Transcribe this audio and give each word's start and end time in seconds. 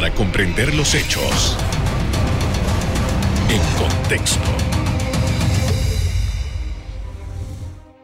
para 0.00 0.14
comprender 0.14 0.74
los 0.74 0.94
hechos 0.94 1.58
en 3.50 3.60
contexto. 3.78 4.48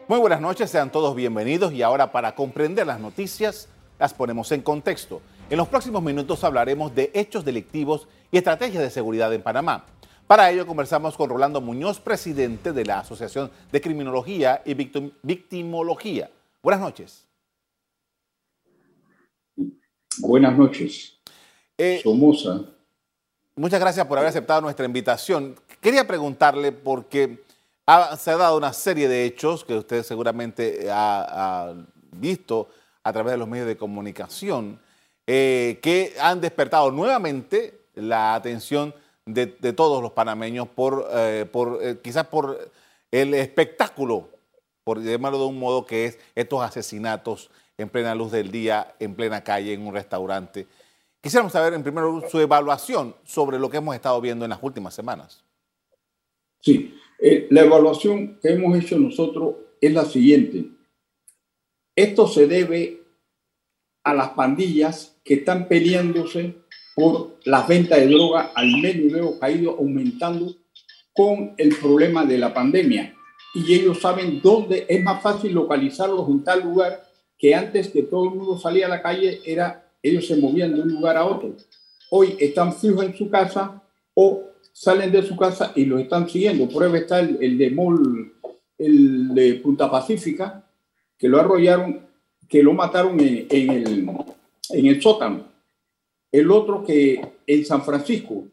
Muy 0.07 0.19
buenas 0.19 0.39
noches, 0.39 0.69
sean 0.69 0.91
todos 0.91 1.15
bienvenidos 1.15 1.73
y 1.73 1.81
ahora 1.81 2.11
para 2.11 2.35
comprender 2.35 2.85
las 2.85 2.99
noticias 2.99 3.67
las 3.97 4.13
ponemos 4.13 4.51
en 4.51 4.61
contexto. 4.61 5.23
En 5.49 5.57
los 5.57 5.69
próximos 5.69 6.03
minutos 6.03 6.43
hablaremos 6.43 6.93
de 6.93 7.09
hechos 7.15 7.43
delictivos 7.43 8.07
y 8.31 8.37
estrategias 8.37 8.83
de 8.83 8.91
seguridad 8.91 9.33
en 9.33 9.41
Panamá. 9.41 9.85
Para 10.27 10.51
ello 10.51 10.67
conversamos 10.67 11.17
con 11.17 11.31
Rolando 11.31 11.61
Muñoz, 11.61 11.99
presidente 11.99 12.73
de 12.73 12.85
la 12.85 12.99
Asociación 12.99 13.49
de 13.71 13.81
Criminología 13.81 14.61
y 14.65 14.75
Victimología. 14.75 16.29
Buenas 16.61 16.79
noches. 16.79 17.27
Buenas 20.19 20.55
noches. 20.55 21.16
Eh, 21.77 22.01
Somoza. 22.03 22.61
Muchas 23.55 23.79
gracias 23.79 24.05
por 24.05 24.17
haber 24.17 24.29
aceptado 24.29 24.61
nuestra 24.61 24.85
invitación. 24.85 25.55
Quería 25.81 26.05
preguntarle 26.05 26.71
porque 26.71 27.43
se 28.17 28.31
ha 28.31 28.37
dado 28.37 28.57
una 28.57 28.73
serie 28.73 29.07
de 29.07 29.25
hechos 29.25 29.63
que 29.63 29.75
usted 29.75 30.03
seguramente 30.03 30.87
ha, 30.91 31.73
visto 32.11 32.67
a 33.03 33.13
través 33.13 33.31
de 33.31 33.37
los 33.37 33.47
medios 33.47 33.67
de 33.67 33.77
comunicación 33.77 34.79
eh, 35.25 35.79
que 35.81 36.13
han 36.19 36.41
despertado 36.41 36.91
nuevamente 36.91 37.81
la 37.95 38.35
atención 38.35 38.93
de, 39.25 39.47
todos 39.73 40.01
los 40.01 40.11
panameños 40.11 40.67
por, 40.67 41.07
eh, 41.13 41.45
por 41.51 41.79
eh, 41.81 41.99
quizás 42.01 42.27
por 42.27 42.71
el 43.11 43.33
espectáculo, 43.33 44.29
por 44.83 45.01
llamarlo 45.01 45.39
de 45.39 45.45
un 45.45 45.59
modo 45.59 45.85
que 45.85 46.05
es 46.05 46.19
estos 46.35 46.61
asesinatos 46.63 47.49
en 47.77 47.89
plena 47.89 48.15
luz 48.15 48.31
del 48.31 48.51
día, 48.51 48.95
en 48.99 49.15
plena 49.15 49.43
calle, 49.43 49.73
en 49.73 49.85
un 49.85 49.93
restaurante. 49.93 50.67
Quisiéramos 51.27 51.51
saber 51.51 51.73
en 51.73 51.83
primer 51.83 52.05
lugar 52.05 52.29
su 52.29 52.39
evaluación 52.39 53.13
sobre 53.25 53.59
lo 53.59 53.69
que 53.69 53.75
hemos 53.75 53.93
estado 53.93 54.21
viendo 54.21 54.45
en 54.45 54.49
las 54.51 54.59
últimas 54.61 54.93
semanas. 54.93 55.43
Sí, 56.61 56.97
eh, 57.19 57.47
la 57.49 57.63
evaluación 57.63 58.39
que 58.41 58.53
hemos 58.53 58.77
hecho 58.77 58.97
nosotros 58.97 59.55
es 59.81 59.91
la 59.91 60.05
siguiente. 60.05 60.69
Esto 61.93 62.29
se 62.29 62.47
debe 62.47 63.01
a 64.05 64.13
las 64.13 64.29
pandillas 64.29 65.17
que 65.21 65.33
están 65.33 65.67
peleándose 65.67 66.59
por 66.95 67.35
las 67.43 67.67
ventas 67.67 67.99
de 67.99 68.07
droga 68.07 68.53
al 68.55 68.77
medio 68.81 69.33
ha 69.41 69.51
ido 69.51 69.71
aumentando 69.71 70.55
con 71.11 71.55
el 71.57 71.75
problema 71.75 72.25
de 72.25 72.37
la 72.37 72.53
pandemia. 72.53 73.13
Y 73.53 73.73
ellos 73.73 73.99
saben 73.99 74.39
dónde 74.41 74.85
es 74.87 75.03
más 75.03 75.21
fácil 75.21 75.51
localizarlos 75.51 76.29
en 76.29 76.45
tal 76.45 76.63
lugar 76.63 77.03
que 77.37 77.53
antes 77.53 77.89
que 77.89 78.03
todo 78.03 78.29
el 78.29 78.35
mundo 78.35 78.57
salía 78.57 78.85
a 78.85 78.89
la 78.89 79.01
calle, 79.01 79.41
era, 79.43 79.86
ellos 80.09 80.27
se 80.27 80.37
movían 80.37 80.73
de 80.73 80.81
un 80.81 80.91
lugar 80.93 81.17
a 81.17 81.25
otro. 81.25 81.55
Hoy 82.11 82.35
están 82.39 82.73
fijos 82.73 83.05
en 83.05 83.15
su 83.15 83.29
casa 83.29 83.81
o 84.13 84.43
salen 84.71 85.11
de 85.11 85.23
su 85.23 85.35
casa 85.35 85.71
y 85.75 85.85
lo 85.85 85.97
están 85.97 86.29
siguiendo. 86.29 86.67
Prueba 86.69 86.97
está 86.97 87.19
el, 87.19 87.57
de 87.57 87.69
Mol, 87.71 88.33
el 88.77 89.33
de 89.33 89.55
Punta 89.55 89.89
Pacífica, 89.89 90.63
que 91.17 91.27
lo 91.27 91.39
arrollaron, 91.39 92.07
que 92.47 92.63
lo 92.63 92.73
mataron 92.73 93.19
en, 93.19 93.47
el, 93.49 94.09
en 94.69 94.85
el 94.85 95.01
sótano 95.01 95.47
el 96.31 96.51
otro 96.51 96.83
que 96.83 97.21
en 97.45 97.65
San 97.65 97.83
Francisco. 97.83 98.45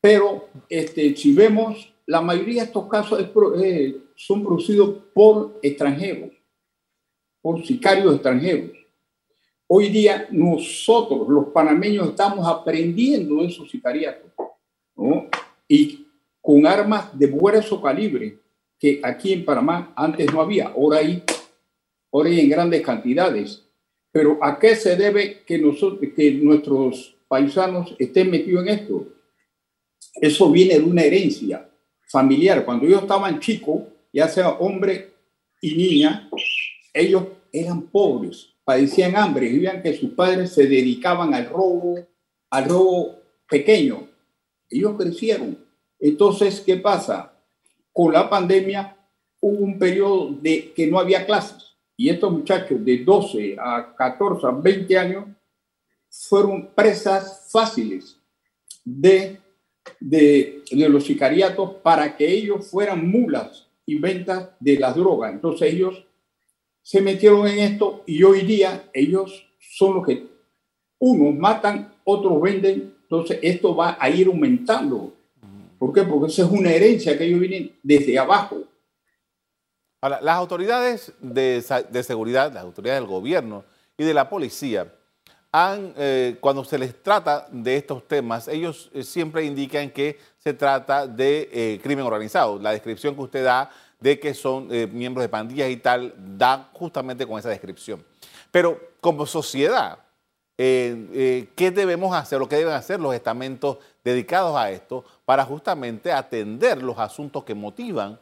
Pero 0.00 0.48
este, 0.68 1.14
si 1.16 1.32
vemos, 1.32 1.92
la 2.06 2.20
mayoría 2.20 2.62
de 2.62 2.66
estos 2.66 2.88
casos 2.88 3.20
eh, 3.62 3.96
son 4.16 4.42
producidos 4.42 4.96
por 5.14 5.58
extranjeros, 5.62 6.30
por 7.40 7.64
sicarios 7.64 8.14
extranjeros. 8.14 8.70
Hoy 9.72 9.88
día 9.88 10.26
nosotros, 10.32 11.28
los 11.28 11.50
panameños, 11.50 12.08
estamos 12.08 12.44
aprendiendo 12.44 13.36
de 13.36 13.46
esos 13.46 13.70
sicariatos, 13.70 14.28
Y 15.68 16.08
con 16.40 16.66
armas 16.66 17.16
de 17.16 17.28
grueso 17.28 17.80
calibre, 17.80 18.36
que 18.76 19.00
aquí 19.00 19.32
en 19.32 19.44
Panamá 19.44 19.92
antes 19.94 20.26
no 20.32 20.40
había, 20.40 20.70
ahora 20.70 20.98
hay, 20.98 21.22
ahora 22.10 22.30
hay 22.30 22.40
en 22.40 22.48
grandes 22.48 22.82
cantidades. 22.82 23.64
Pero 24.10 24.42
¿a 24.42 24.58
qué 24.58 24.74
se 24.74 24.96
debe 24.96 25.44
que, 25.46 25.56
nosotros, 25.56 26.00
que 26.16 26.32
nuestros 26.32 27.16
paisanos 27.28 27.94
estén 27.96 28.28
metidos 28.28 28.66
en 28.66 28.70
esto? 28.70 29.06
Eso 30.16 30.50
viene 30.50 30.80
de 30.80 30.84
una 30.84 31.02
herencia 31.02 31.70
familiar. 32.08 32.64
Cuando 32.64 32.86
ellos 32.86 33.02
estaban 33.02 33.38
chicos, 33.38 33.82
ya 34.12 34.26
sea 34.26 34.48
hombre 34.48 35.12
y 35.62 35.76
niña, 35.76 36.28
ellos 36.92 37.22
eran 37.52 37.82
pobres, 37.82 38.54
padecían 38.64 39.16
hambre, 39.16 39.48
vivían 39.48 39.82
que 39.82 39.96
sus 39.96 40.10
padres 40.10 40.52
se 40.52 40.66
dedicaban 40.66 41.34
al 41.34 41.48
robo, 41.48 41.98
al 42.50 42.68
robo 42.68 43.16
pequeño. 43.48 44.08
Ellos 44.68 44.94
crecieron. 44.96 45.58
Entonces, 45.98 46.60
¿qué 46.60 46.76
pasa? 46.76 47.32
Con 47.92 48.12
la 48.12 48.30
pandemia 48.30 48.96
hubo 49.40 49.64
un 49.64 49.78
periodo 49.78 50.30
de 50.40 50.72
que 50.72 50.86
no 50.86 50.98
había 50.98 51.26
clases 51.26 51.70
y 52.00 52.08
estos 52.08 52.32
muchachos 52.32 52.82
de 52.82 53.04
12 53.04 53.56
a 53.58 53.94
14 53.94 54.46
a 54.46 54.50
20 54.52 54.96
años 54.96 55.26
fueron 56.08 56.70
presas 56.74 57.46
fáciles 57.52 58.16
de, 58.82 59.38
de, 60.00 60.62
los 60.88 61.04
sicariatos 61.04 61.74
para 61.82 62.16
que 62.16 62.26
ellos 62.26 62.66
fueran 62.70 63.06
mulas 63.06 63.68
y 63.84 63.98
ventas 63.98 64.48
de 64.58 64.78
las 64.78 64.96
drogas. 64.96 65.34
Entonces 65.34 65.74
ellos 65.74 66.02
se 66.82 67.00
metieron 67.00 67.46
en 67.46 67.58
esto 67.58 68.02
y 68.06 68.22
hoy 68.22 68.42
día 68.42 68.88
ellos 68.92 69.46
son 69.58 69.94
los 69.94 70.06
que 70.06 70.26
unos 70.98 71.34
matan, 71.34 71.94
otros 72.04 72.40
venden. 72.40 72.94
Entonces 73.02 73.38
esto 73.42 73.74
va 73.74 73.96
a 73.98 74.08
ir 74.08 74.26
aumentando. 74.26 75.14
¿Por 75.78 75.92
qué? 75.92 76.02
Porque 76.02 76.30
esa 76.30 76.42
es 76.42 76.50
una 76.50 76.70
herencia 76.70 77.16
que 77.16 77.24
ellos 77.24 77.40
vienen 77.40 77.72
desde 77.82 78.18
abajo. 78.18 78.58
Ahora, 80.02 80.20
las 80.20 80.36
autoridades 80.36 81.12
de, 81.20 81.62
seguridad, 82.02 82.52
las 82.52 82.64
autoridades 82.64 83.00
del 83.00 83.08
gobierno 83.08 83.64
y 83.96 84.04
de 84.04 84.14
la 84.14 84.28
policía, 84.28 84.92
eh, 85.52 86.36
cuando 86.40 86.64
se 86.64 86.78
les 86.78 87.02
trata 87.02 87.48
de 87.50 87.76
estos 87.76 88.06
temas, 88.06 88.48
ellos 88.48 88.90
eh, 88.94 89.02
siempre 89.02 89.44
indican 89.44 89.90
que 89.90 90.18
se 90.38 90.54
trata 90.54 91.06
de 91.06 91.48
eh, 91.52 91.80
crimen 91.82 92.04
organizado. 92.04 92.58
La 92.58 92.72
descripción 92.72 93.14
que 93.14 93.22
usted 93.22 93.44
da 93.44 93.70
de 94.00 94.18
que 94.18 94.34
son 94.34 94.68
miembros 94.92 95.22
de 95.22 95.28
pandillas 95.28 95.70
y 95.70 95.76
tal, 95.76 96.14
da 96.16 96.70
justamente 96.72 97.26
con 97.26 97.38
esa 97.38 97.50
descripción. 97.50 98.02
Pero 98.50 98.80
como 99.00 99.26
sociedad, 99.26 99.98
¿qué 100.56 101.72
debemos 101.74 102.14
hacer 102.14 102.40
o 102.40 102.48
qué 102.48 102.56
deben 102.56 102.74
hacer 102.74 103.00
los 103.00 103.14
estamentos 103.14 103.78
dedicados 104.02 104.56
a 104.56 104.70
esto 104.70 105.04
para 105.24 105.44
justamente 105.44 106.10
atender 106.12 106.82
los 106.82 106.98
asuntos 106.98 107.44
que 107.44 107.54
motivan 107.54 108.18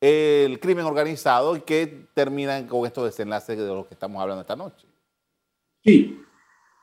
el 0.00 0.60
crimen 0.60 0.84
organizado 0.84 1.56
y 1.56 1.60
que 1.62 2.06
terminan 2.14 2.68
con 2.68 2.86
estos 2.86 3.04
desenlaces 3.04 3.58
de 3.58 3.66
los 3.66 3.86
que 3.86 3.94
estamos 3.94 4.22
hablando 4.22 4.42
esta 4.42 4.54
noche. 4.54 4.86
Sí, 5.84 6.20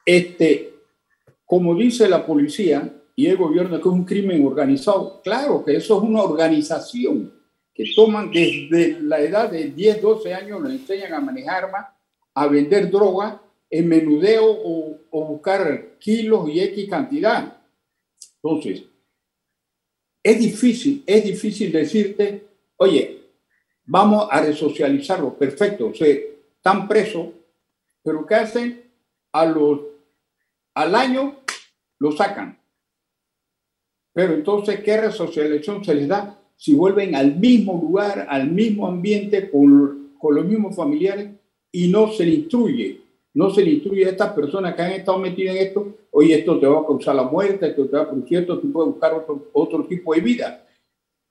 este, 0.06 0.74
como 1.46 1.75
dice 1.75 2.09
la 2.09 2.25
policía 2.25 2.92
y 3.16 3.28
el 3.28 3.38
gobierno 3.38 3.78
que 3.78 3.88
es 3.88 3.94
un 3.94 4.03
crimen 4.03 4.46
organizado, 4.46 5.22
claro 5.24 5.63
que 5.63 5.78
eso 5.78 5.97
es 5.97 6.03
una 6.03 6.24
organización 6.24 7.34
que 7.75 7.94
toman 7.96 8.31
desde 8.31 9.00
la 9.02 9.19
edad 9.19 9.52
de 9.52 9.66
10, 9.69 10.02
12 10.02 10.34
años, 10.34 10.62
nos 10.62 10.72
enseñan 10.72 11.13
a 11.13 11.19
manejar 11.19 11.66
armas, 11.66 11.88
a 12.34 12.47
vender 12.47 12.90
droga, 12.90 13.41
en 13.69 13.88
menudeo 13.88 14.46
o, 14.50 14.97
o 15.12 15.25
buscar 15.25 15.97
kilos 16.00 16.50
y 16.50 16.62
X 16.62 16.90
cantidad. 16.90 17.58
Entonces, 18.41 18.84
es 20.24 20.40
difícil, 20.40 21.03
es 21.06 21.24
difícil 21.24 21.72
decirte 21.72 22.46
oye, 22.78 23.31
vamos 23.86 24.28
a 24.31 24.42
resocializarlo, 24.42 25.38
perfecto, 25.38 25.88
o 25.88 25.94
sea, 25.94 26.07
están 26.07 26.88
presos, 26.88 27.28
pero 28.03 28.25
¿qué 28.25 28.36
hacen? 28.36 28.92
A 29.31 29.46
los, 29.46 29.81
al 30.74 30.96
año 30.96 31.40
lo 32.00 32.12
sacan. 32.12 32.60
Pero 34.13 34.33
entonces, 34.33 34.80
¿qué 34.81 34.98
resocialización 35.01 35.83
se 35.83 35.95
les 35.95 36.07
da? 36.07 36.39
Si 36.57 36.74
vuelven 36.74 37.16
al 37.16 37.36
mismo 37.36 37.74
lugar, 37.74 38.28
al 38.30 38.50
mismo 38.52 38.88
ambiente, 38.88 39.50
con, 39.50 40.13
con 40.18 40.36
los 40.36 40.46
mismos 40.46 40.75
familiares 40.75 41.30
y 41.72 41.88
no 41.90 42.12
se 42.12 42.25
les 42.25 42.36
instruye, 42.40 43.02
no 43.34 43.50
se 43.50 43.63
le 43.63 43.72
instruye 43.72 44.06
a 44.06 44.12
estas 44.12 44.31
personas 44.34 44.75
que 44.75 44.81
han 44.81 44.92
estado 44.94 45.18
metidas 45.18 45.56
en 45.56 45.68
esto, 45.68 45.96
oye, 46.12 46.40
esto 46.40 46.57
te 46.57 46.68
va 46.68 46.80
a 46.80 46.86
causar 46.86 47.16
la 47.16 47.24
muerte, 47.24 47.68
esto 47.68 47.86
te 47.86 47.98
va 47.98 48.04
a 48.04 48.10
producir 48.10 48.40
esto, 48.40 48.60
tú 48.60 48.72
puedes 48.72 48.94
buscar 48.94 49.13
otro, 49.13 49.50
otro 49.52 49.84
tipo 49.86 50.13
de 50.13 50.22
vida. 50.22 50.66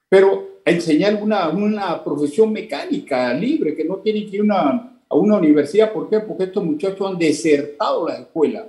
Pero 0.07 0.59
enseñar 0.63 1.21
una, 1.21 1.49
una 1.49 2.03
profesión 2.03 2.53
mecánica 2.53 3.33
libre, 3.33 3.75
que 3.75 3.85
no 3.85 3.97
tienen 3.97 4.29
que 4.29 4.37
ir 4.37 4.43
una, 4.43 5.01
a 5.09 5.15
una 5.15 5.37
universidad. 5.37 5.91
¿Por 5.91 6.09
qué? 6.09 6.19
Porque 6.19 6.45
estos 6.45 6.63
muchachos 6.63 7.09
han 7.09 7.17
desertado 7.17 8.07
la 8.07 8.19
escuela. 8.19 8.67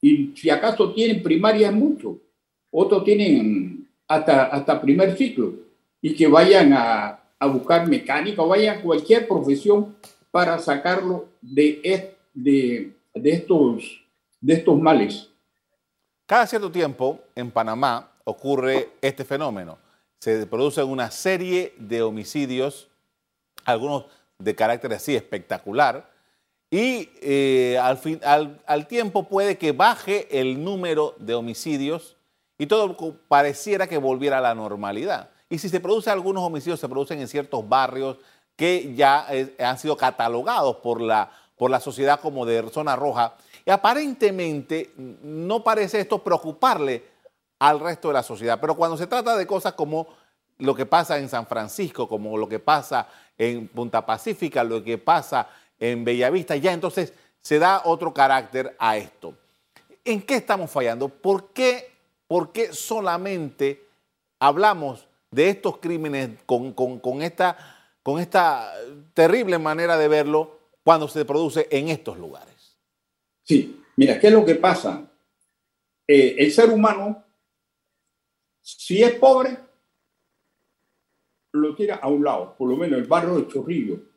Y 0.00 0.32
si 0.36 0.48
acaso 0.50 0.92
tienen 0.92 1.22
primaria 1.22 1.68
es 1.68 1.74
mucho. 1.74 2.18
Otros 2.70 3.04
tienen 3.04 3.88
hasta, 4.06 4.44
hasta 4.44 4.80
primer 4.80 5.16
ciclo. 5.16 5.52
Y 6.00 6.14
que 6.14 6.26
vayan 6.26 6.72
a, 6.72 7.20
a 7.38 7.46
buscar 7.46 7.86
mecánica 7.86 8.42
o 8.42 8.48
vayan 8.48 8.78
a 8.78 8.82
cualquier 8.82 9.26
profesión 9.26 9.96
para 10.30 10.58
sacarlo 10.58 11.28
de, 11.40 12.16
de, 12.34 12.96
de, 13.14 13.30
estos, 13.30 14.02
de 14.40 14.54
estos 14.54 14.78
males. 14.80 15.28
Cada 16.26 16.46
cierto 16.46 16.70
tiempo 16.70 17.20
en 17.34 17.50
Panamá 17.50 18.12
ocurre 18.24 18.90
este 19.00 19.24
fenómeno. 19.24 19.78
Se 20.20 20.46
producen 20.46 20.88
una 20.88 21.10
serie 21.10 21.74
de 21.78 22.02
homicidios, 22.02 22.88
algunos 23.64 24.06
de 24.38 24.54
carácter 24.54 24.92
así 24.92 25.14
espectacular, 25.14 26.10
y 26.70 27.08
eh, 27.22 27.78
al, 27.80 27.96
fin, 27.96 28.20
al, 28.22 28.86
tiempo 28.88 29.26
puede 29.26 29.56
que 29.56 29.72
baje 29.72 30.28
el 30.38 30.62
número 30.62 31.14
de 31.18 31.34
homicidios 31.34 32.16
y 32.58 32.66
todo 32.66 33.16
pareciera 33.26 33.86
que 33.86 33.96
volviera 33.96 34.38
a 34.38 34.42
la 34.42 34.54
normalidad. 34.54 35.30
Y 35.50 35.58
si 35.58 35.68
se 35.68 35.80
producen 35.80 36.12
algunos 36.12 36.42
homicidios, 36.42 36.80
se 36.80 36.88
producen 36.88 37.20
en 37.20 37.28
ciertos 37.28 37.66
barrios 37.68 38.18
que 38.56 38.94
ya 38.94 39.26
han 39.58 39.78
sido 39.78 39.96
catalogados 39.96 40.76
por 40.76 41.00
la, 41.00 41.30
por 41.56 41.70
la 41.70 41.80
sociedad 41.80 42.20
como 42.20 42.44
de 42.44 42.68
zona 42.70 42.96
roja. 42.96 43.34
Y 43.64 43.70
aparentemente 43.70 44.92
no 44.96 45.62
parece 45.62 46.00
esto 46.00 46.22
preocuparle 46.22 47.04
al 47.58 47.80
resto 47.80 48.08
de 48.08 48.14
la 48.14 48.22
sociedad. 48.22 48.58
Pero 48.60 48.76
cuando 48.76 48.96
se 48.96 49.06
trata 49.06 49.36
de 49.36 49.46
cosas 49.46 49.74
como 49.74 50.08
lo 50.58 50.74
que 50.74 50.86
pasa 50.86 51.18
en 51.18 51.28
San 51.28 51.46
Francisco, 51.46 52.08
como 52.08 52.36
lo 52.36 52.48
que 52.48 52.58
pasa 52.58 53.08
en 53.36 53.68
Punta 53.68 54.04
Pacífica, 54.04 54.64
lo 54.64 54.82
que 54.82 54.98
pasa 54.98 55.48
en 55.78 56.04
Bellavista, 56.04 56.56
ya 56.56 56.72
entonces 56.72 57.12
se 57.40 57.58
da 57.58 57.82
otro 57.84 58.12
carácter 58.12 58.76
a 58.78 58.96
esto. 58.96 59.34
¿En 60.04 60.22
qué 60.22 60.36
estamos 60.36 60.70
fallando? 60.70 61.08
¿Por 61.08 61.52
qué, 61.52 61.92
por 62.26 62.52
qué 62.52 62.72
solamente 62.72 63.86
hablamos 64.40 65.07
de 65.30 65.50
estos 65.50 65.78
crímenes 65.78 66.30
con, 66.46 66.74
esta, 67.22 67.56
con 68.02 68.20
esta 68.20 68.72
terrible 69.14 69.58
manera 69.58 69.96
de 69.96 70.08
verlo 70.08 70.58
cuando 70.82 71.08
se 71.08 71.24
produce 71.24 71.68
en 71.70 71.88
estos 71.88 72.18
lugares? 72.18 72.78
Sí, 73.42 73.82
mira, 73.96 74.18
¿qué 74.18 74.28
es 74.28 74.32
lo 74.32 74.44
que 74.44 74.54
pasa? 74.54 75.10
Eh, 76.06 76.36
el 76.38 76.52
ser 76.52 76.70
humano, 76.70 77.24
si 78.60 79.02
es 79.02 79.14
pobre, 79.14 79.56
lo 81.52 81.74
tira 81.74 81.96
a 81.96 82.08
un 82.08 82.24
lado, 82.24 82.54
por 82.56 82.68
lo 82.68 82.76
menos 82.76 82.98
el 82.98 83.06
barrio 83.06 83.36
de 83.36 83.48
Chorrillo 83.48 84.08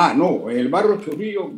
Ah, 0.00 0.14
no, 0.14 0.48
el 0.48 0.68
barrio 0.68 1.00
Chorrillo, 1.00 1.50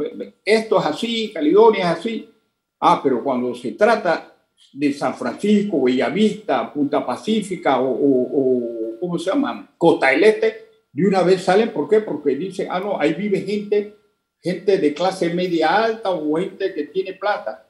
esto 0.43 0.81
es 0.81 0.87
así, 0.87 1.31
Caledonia 1.31 1.93
es 1.93 1.99
así. 1.99 2.34
Ah, 2.81 2.99
pero 3.02 3.23
cuando 3.23 3.55
se 3.55 3.73
trata 3.73 4.29
de 4.72 4.92
San 4.92 5.14
Francisco, 5.14 5.82
Bellavista, 5.82 6.72
Punta 6.72 7.04
Pacífica 7.04 7.80
o, 7.80 8.96
¿cómo 9.00 9.18
se 9.18 9.30
llama? 9.30 9.74
Costa 9.76 10.08
del 10.10 10.24
Este, 10.24 10.54
de 10.92 11.06
una 11.06 11.22
vez 11.22 11.42
salen, 11.42 11.72
¿por 11.72 11.88
qué? 11.88 12.00
Porque 12.00 12.36
dicen, 12.36 12.68
ah, 12.70 12.80
no, 12.80 13.00
ahí 13.00 13.14
vive 13.14 13.40
gente, 13.40 13.96
gente 14.42 14.78
de 14.78 14.94
clase 14.94 15.32
media 15.32 15.84
alta 15.84 16.10
o 16.10 16.36
gente 16.36 16.74
que 16.74 16.84
tiene 16.84 17.14
plata. 17.14 17.66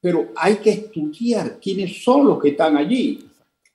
Pero 0.00 0.32
hay 0.36 0.56
que 0.56 0.70
estudiar 0.70 1.58
quiénes 1.60 2.02
son 2.02 2.26
los 2.26 2.42
que 2.42 2.50
están 2.50 2.76
allí. 2.76 3.24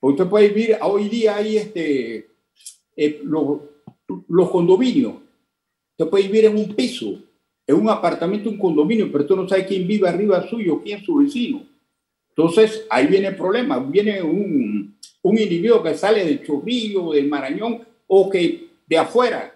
Usted 0.02 0.28
puede 0.28 0.50
vivir, 0.50 0.78
hoy 0.82 1.10
día 1.10 1.38
hay 1.38 1.58
este, 1.58 2.30
eh, 2.96 3.22
los, 3.24 3.60
los 4.28 4.50
condominios 4.50 5.14
Usted 5.98 6.12
puede 6.12 6.28
vivir 6.28 6.46
en 6.46 6.56
un 6.56 6.76
piso, 6.76 7.24
en 7.66 7.76
un 7.76 7.90
apartamento, 7.90 8.52
un 8.52 8.60
condominio, 8.60 9.12
pero 9.12 9.26
tú 9.26 9.36
no 9.36 9.50
sabes 9.50 9.66
quién 9.66 9.88
vive 9.88 10.08
arriba 10.08 10.48
suyo, 10.48 10.80
quién 10.84 11.00
es 11.00 11.06
su 11.06 11.16
vecino. 11.16 11.64
Entonces, 12.38 12.86
ahí 12.90 13.08
viene 13.08 13.30
el 13.30 13.36
problema. 13.36 13.80
Viene 13.80 14.22
un, 14.22 14.96
un 15.24 15.38
individuo 15.38 15.82
que 15.82 15.96
sale 15.96 16.24
del 16.24 16.46
Chorrillo, 16.46 17.12
del 17.12 17.28
Marañón, 17.28 17.86
o 18.06 18.30
que 18.30 18.68
de 18.86 18.98
afuera, 18.98 19.54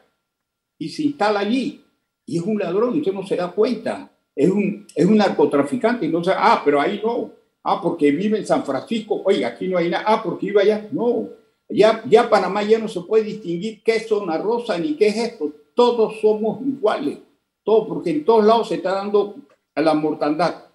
y 0.77 0.89
se 0.89 1.03
instala 1.03 1.41
allí, 1.41 1.81
y 2.25 2.37
es 2.37 2.43
un 2.43 2.57
ladrón, 2.57 2.95
y 2.95 2.99
usted 2.99 3.13
no 3.13 3.25
se 3.25 3.35
da 3.35 3.51
cuenta. 3.51 4.09
Es 4.35 4.49
un, 4.49 4.87
es 4.95 5.05
un 5.05 5.17
narcotraficante, 5.17 6.07
y 6.07 6.09
no 6.09 6.23
se, 6.23 6.31
ah, 6.35 6.61
pero 6.65 6.81
ahí 6.81 6.99
no. 7.03 7.31
Ah, 7.63 7.79
porque 7.81 8.11
vive 8.11 8.39
en 8.39 8.45
San 8.45 8.65
Francisco, 8.65 9.21
oye, 9.23 9.45
aquí 9.45 9.67
no 9.67 9.77
hay 9.77 9.89
nada. 9.89 10.03
Ah, 10.07 10.23
porque 10.23 10.47
iba 10.47 10.61
allá. 10.61 10.87
No, 10.91 11.29
ya, 11.69 12.03
ya 12.09 12.27
Panamá 12.27 12.63
ya 12.63 12.79
no 12.79 12.87
se 12.87 13.01
puede 13.01 13.25
distinguir 13.25 13.81
qué 13.83 13.97
es 13.97 14.07
zona 14.07 14.37
rosa 14.37 14.77
ni 14.77 14.95
qué 14.95 15.07
es 15.07 15.17
esto 15.17 15.53
todos 15.75 16.19
somos 16.19 16.61
iguales, 16.61 17.19
todo, 17.63 17.87
porque 17.87 18.11
en 18.11 18.25
todos 18.25 18.45
lados 18.45 18.67
se 18.69 18.75
está 18.75 18.93
dando 18.93 19.35
a 19.75 19.81
la 19.81 19.93
mortandad. 19.93 20.65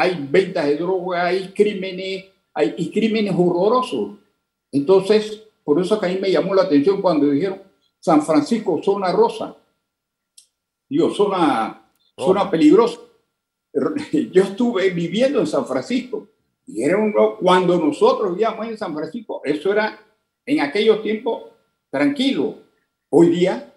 Hay 0.00 0.26
ventas 0.30 0.64
de 0.64 0.76
droga, 0.78 1.26
hay 1.26 1.48
crímenes, 1.52 2.24
hay 2.54 2.74
y 2.78 2.90
crímenes 2.90 3.34
horrorosos. 3.36 4.16
Entonces, 4.72 5.42
por 5.62 5.78
eso 5.78 6.00
que 6.00 6.06
a 6.06 6.08
mí 6.08 6.16
me 6.18 6.30
llamó 6.30 6.54
la 6.54 6.62
atención 6.62 7.02
cuando 7.02 7.26
dijeron 7.26 7.60
San 7.98 8.22
Francisco, 8.22 8.80
zona 8.82 9.12
rosa. 9.12 9.54
Digo, 10.88 11.10
zona, 11.10 11.86
zona 12.16 12.50
peligrosa. 12.50 12.98
Yo 14.32 14.42
estuve 14.42 14.88
viviendo 14.88 15.38
en 15.38 15.46
San 15.46 15.66
Francisco 15.66 16.28
y 16.66 16.82
era 16.82 16.96
un, 16.96 17.12
cuando 17.38 17.78
nosotros 17.78 18.30
vivíamos 18.30 18.68
en 18.68 18.78
San 18.78 18.94
Francisco, 18.94 19.42
eso 19.44 19.70
era 19.70 20.00
en 20.46 20.60
aquellos 20.60 21.02
tiempos 21.02 21.42
tranquilo. 21.90 22.54
Hoy 23.10 23.28
día 23.28 23.70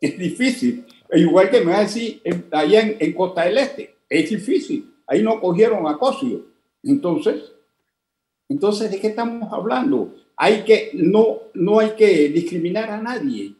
es 0.00 0.18
difícil. 0.18 0.84
Igual 1.12 1.50
que 1.50 1.60
me 1.60 1.70
va 1.70 1.78
a 1.78 1.82
decir 1.82 2.20
allá 2.50 2.80
en, 2.98 3.12
Costa 3.12 3.44
del 3.44 3.58
Este, 3.58 3.94
es 4.08 4.28
difícil. 4.28 4.95
Ahí 5.06 5.22
no 5.22 5.40
cogieron 5.40 5.86
a 5.86 5.98
Cosio. 5.98 6.46
Entonces, 6.82 7.52
entonces, 8.48 8.90
¿de 8.90 9.00
qué 9.00 9.08
estamos 9.08 9.52
hablando? 9.52 10.14
Hay 10.36 10.62
que, 10.64 10.90
no, 10.94 11.38
no 11.54 11.80
hay 11.80 11.90
que 11.90 12.28
discriminar 12.28 12.90
a 12.90 13.00
nadie. 13.00 13.54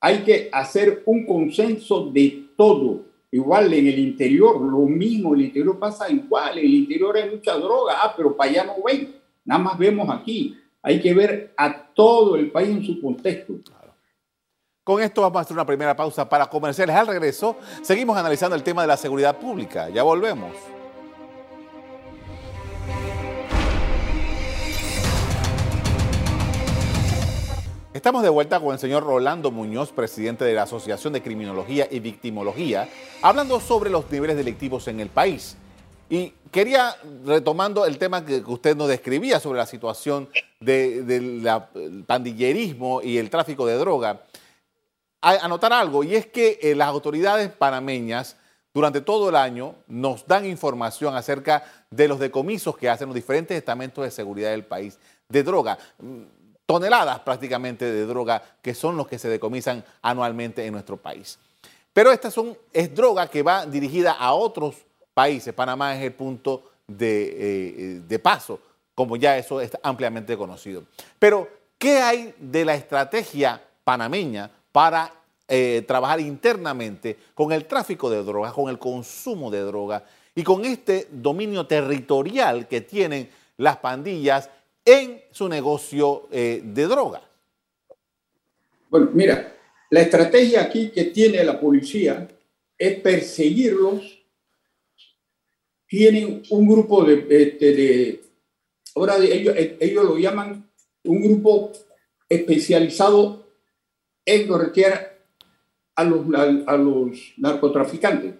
Hay 0.00 0.18
que 0.18 0.48
hacer 0.52 1.02
un 1.06 1.26
consenso 1.26 2.10
de 2.12 2.50
todo. 2.56 3.04
Igual 3.30 3.72
en 3.74 3.86
el 3.88 3.98
interior, 3.98 4.60
lo 4.60 4.78
mismo, 4.86 5.34
el 5.34 5.42
interior 5.42 5.78
pasa 5.78 6.10
igual, 6.10 6.58
en 6.58 6.64
el 6.64 6.74
interior 6.74 7.16
hay 7.16 7.28
mucha 7.28 7.54
droga, 7.58 7.94
ah, 8.02 8.14
pero 8.16 8.34
para 8.34 8.50
allá 8.50 8.64
no 8.64 8.76
ven, 8.82 9.14
nada 9.44 9.62
más 9.62 9.78
vemos 9.78 10.08
aquí. 10.08 10.56
Hay 10.80 11.00
que 11.00 11.12
ver 11.12 11.52
a 11.56 11.88
todo 11.92 12.36
el 12.36 12.50
país 12.50 12.70
en 12.70 12.84
su 12.84 13.00
contexto. 13.00 13.54
Con 14.82 15.02
esto 15.02 15.20
vamos 15.20 15.36
a 15.36 15.40
hacer 15.40 15.54
una 15.54 15.66
primera 15.66 15.94
pausa 15.94 16.26
para 16.26 16.46
comerciales. 16.46 16.96
Al 16.96 17.06
regreso, 17.06 17.56
seguimos 17.82 18.16
analizando 18.16 18.56
el 18.56 18.62
tema 18.62 18.82
de 18.82 18.88
la 18.88 18.96
seguridad 18.96 19.36
pública. 19.36 19.90
Ya 19.90 20.02
volvemos. 20.02 20.77
Estamos 27.98 28.22
de 28.22 28.28
vuelta 28.28 28.60
con 28.60 28.72
el 28.72 28.78
señor 28.78 29.02
Rolando 29.02 29.50
Muñoz, 29.50 29.90
presidente 29.90 30.44
de 30.44 30.54
la 30.54 30.62
Asociación 30.62 31.12
de 31.12 31.20
Criminología 31.20 31.88
y 31.90 31.98
Victimología, 31.98 32.88
hablando 33.22 33.58
sobre 33.58 33.90
los 33.90 34.08
niveles 34.08 34.36
delictivos 34.36 34.86
en 34.86 35.00
el 35.00 35.08
país. 35.08 35.56
Y 36.08 36.32
quería, 36.52 36.94
retomando 37.26 37.86
el 37.86 37.98
tema 37.98 38.24
que 38.24 38.36
usted 38.46 38.76
nos 38.76 38.86
describía 38.86 39.40
sobre 39.40 39.58
la 39.58 39.66
situación 39.66 40.28
del 40.60 41.42
pandillerismo 42.06 43.02
y 43.02 43.18
el 43.18 43.30
tráfico 43.30 43.66
de 43.66 43.74
droga, 43.74 44.22
anotar 45.20 45.72
algo, 45.72 46.04
y 46.04 46.14
es 46.14 46.26
que 46.26 46.60
eh, 46.62 46.76
las 46.76 46.86
autoridades 46.86 47.50
panameñas 47.50 48.36
durante 48.72 49.00
todo 49.00 49.30
el 49.30 49.34
año 49.34 49.74
nos 49.88 50.24
dan 50.24 50.46
información 50.46 51.16
acerca 51.16 51.64
de 51.90 52.06
los 52.06 52.20
decomisos 52.20 52.76
que 52.76 52.88
hacen 52.88 53.08
los 53.08 53.16
diferentes 53.16 53.56
estamentos 53.56 54.04
de 54.04 54.12
seguridad 54.12 54.50
del 54.50 54.64
país 54.64 55.00
de 55.28 55.42
droga. 55.42 55.78
Toneladas 56.68 57.20
prácticamente 57.20 57.90
de 57.90 58.04
droga 58.04 58.42
que 58.60 58.74
son 58.74 58.98
los 58.98 59.08
que 59.08 59.18
se 59.18 59.30
decomisan 59.30 59.82
anualmente 60.02 60.66
en 60.66 60.74
nuestro 60.74 60.98
país. 60.98 61.38
Pero 61.94 62.12
esta 62.12 62.30
son, 62.30 62.58
es 62.74 62.94
droga 62.94 63.26
que 63.26 63.42
va 63.42 63.64
dirigida 63.64 64.12
a 64.12 64.34
otros 64.34 64.76
países. 65.14 65.54
Panamá 65.54 65.96
es 65.96 66.02
el 66.02 66.12
punto 66.12 66.64
de, 66.86 67.36
eh, 67.38 68.00
de 68.06 68.18
paso, 68.18 68.60
como 68.94 69.16
ya 69.16 69.38
eso 69.38 69.62
está 69.62 69.80
ampliamente 69.82 70.36
conocido. 70.36 70.82
Pero, 71.18 71.48
¿qué 71.78 72.02
hay 72.02 72.34
de 72.38 72.66
la 72.66 72.74
estrategia 72.74 73.62
panameña 73.82 74.50
para 74.70 75.10
eh, 75.48 75.82
trabajar 75.88 76.20
internamente 76.20 77.16
con 77.32 77.50
el 77.50 77.64
tráfico 77.64 78.10
de 78.10 78.22
drogas, 78.22 78.52
con 78.52 78.68
el 78.68 78.78
consumo 78.78 79.50
de 79.50 79.62
drogas 79.62 80.02
y 80.34 80.42
con 80.42 80.66
este 80.66 81.08
dominio 81.10 81.66
territorial 81.66 82.68
que 82.68 82.82
tienen 82.82 83.30
las 83.56 83.78
pandillas 83.78 84.50
en 84.84 85.22
su 85.30 85.48
negocio 85.48 86.28
eh, 86.30 86.60
de 86.64 86.86
drogas. 86.86 87.22
Bueno, 88.88 89.10
mira, 89.12 89.54
la 89.90 90.00
estrategia 90.00 90.62
aquí 90.62 90.90
que 90.90 91.04
tiene 91.04 91.44
la 91.44 91.60
policía 91.60 92.26
es 92.76 93.00
perseguirlos. 93.00 94.18
Tienen 95.86 96.42
un 96.50 96.68
grupo 96.68 97.04
de, 97.04 97.16
de 97.16 98.20
ahora 98.94 99.16
ellos, 99.18 99.54
ellos 99.56 100.04
lo 100.04 100.18
llaman 100.18 100.68
un 101.04 101.22
grupo 101.22 101.72
especializado 102.28 103.46
en 104.24 104.46
corretear 104.46 105.18
a 105.96 106.04
los, 106.04 106.20
a, 106.66 106.76
los 106.76 107.32
narcotraficantes, 107.38 108.34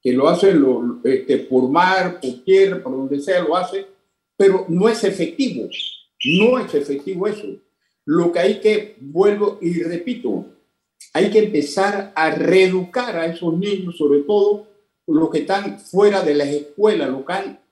que 0.00 0.12
lo 0.12 0.28
hacen 0.28 0.60
lo, 0.60 1.00
este, 1.02 1.38
por 1.38 1.68
mar, 1.68 2.20
por 2.20 2.44
tierra, 2.44 2.82
por 2.82 2.92
donde 2.92 3.20
sea, 3.20 3.42
lo 3.42 3.56
hacen, 3.56 3.86
pero 4.36 4.66
no 4.68 4.88
es 4.88 5.04
efectivo, 5.04 5.68
no 6.24 6.58
es 6.58 6.74
efectivo 6.74 7.26
eso. 7.26 7.46
Lo 8.04 8.32
que 8.32 8.38
hay 8.38 8.60
que, 8.60 8.96
vuelvo 9.00 9.58
y 9.60 9.82
repito, 9.82 10.46
hay 11.12 11.30
que 11.30 11.38
empezar 11.38 12.12
a 12.14 12.30
reeducar 12.30 13.16
a 13.16 13.26
esos 13.26 13.56
niños, 13.56 13.96
sobre 13.96 14.20
todo 14.20 14.66
los 15.06 15.30
que 15.30 15.38
están 15.38 15.78
fuera 15.78 16.22
de 16.22 16.34
las 16.34 16.48
escuelas, 16.48 17.10
los 17.10 17.24
que 17.24 17.32
han 17.32 17.64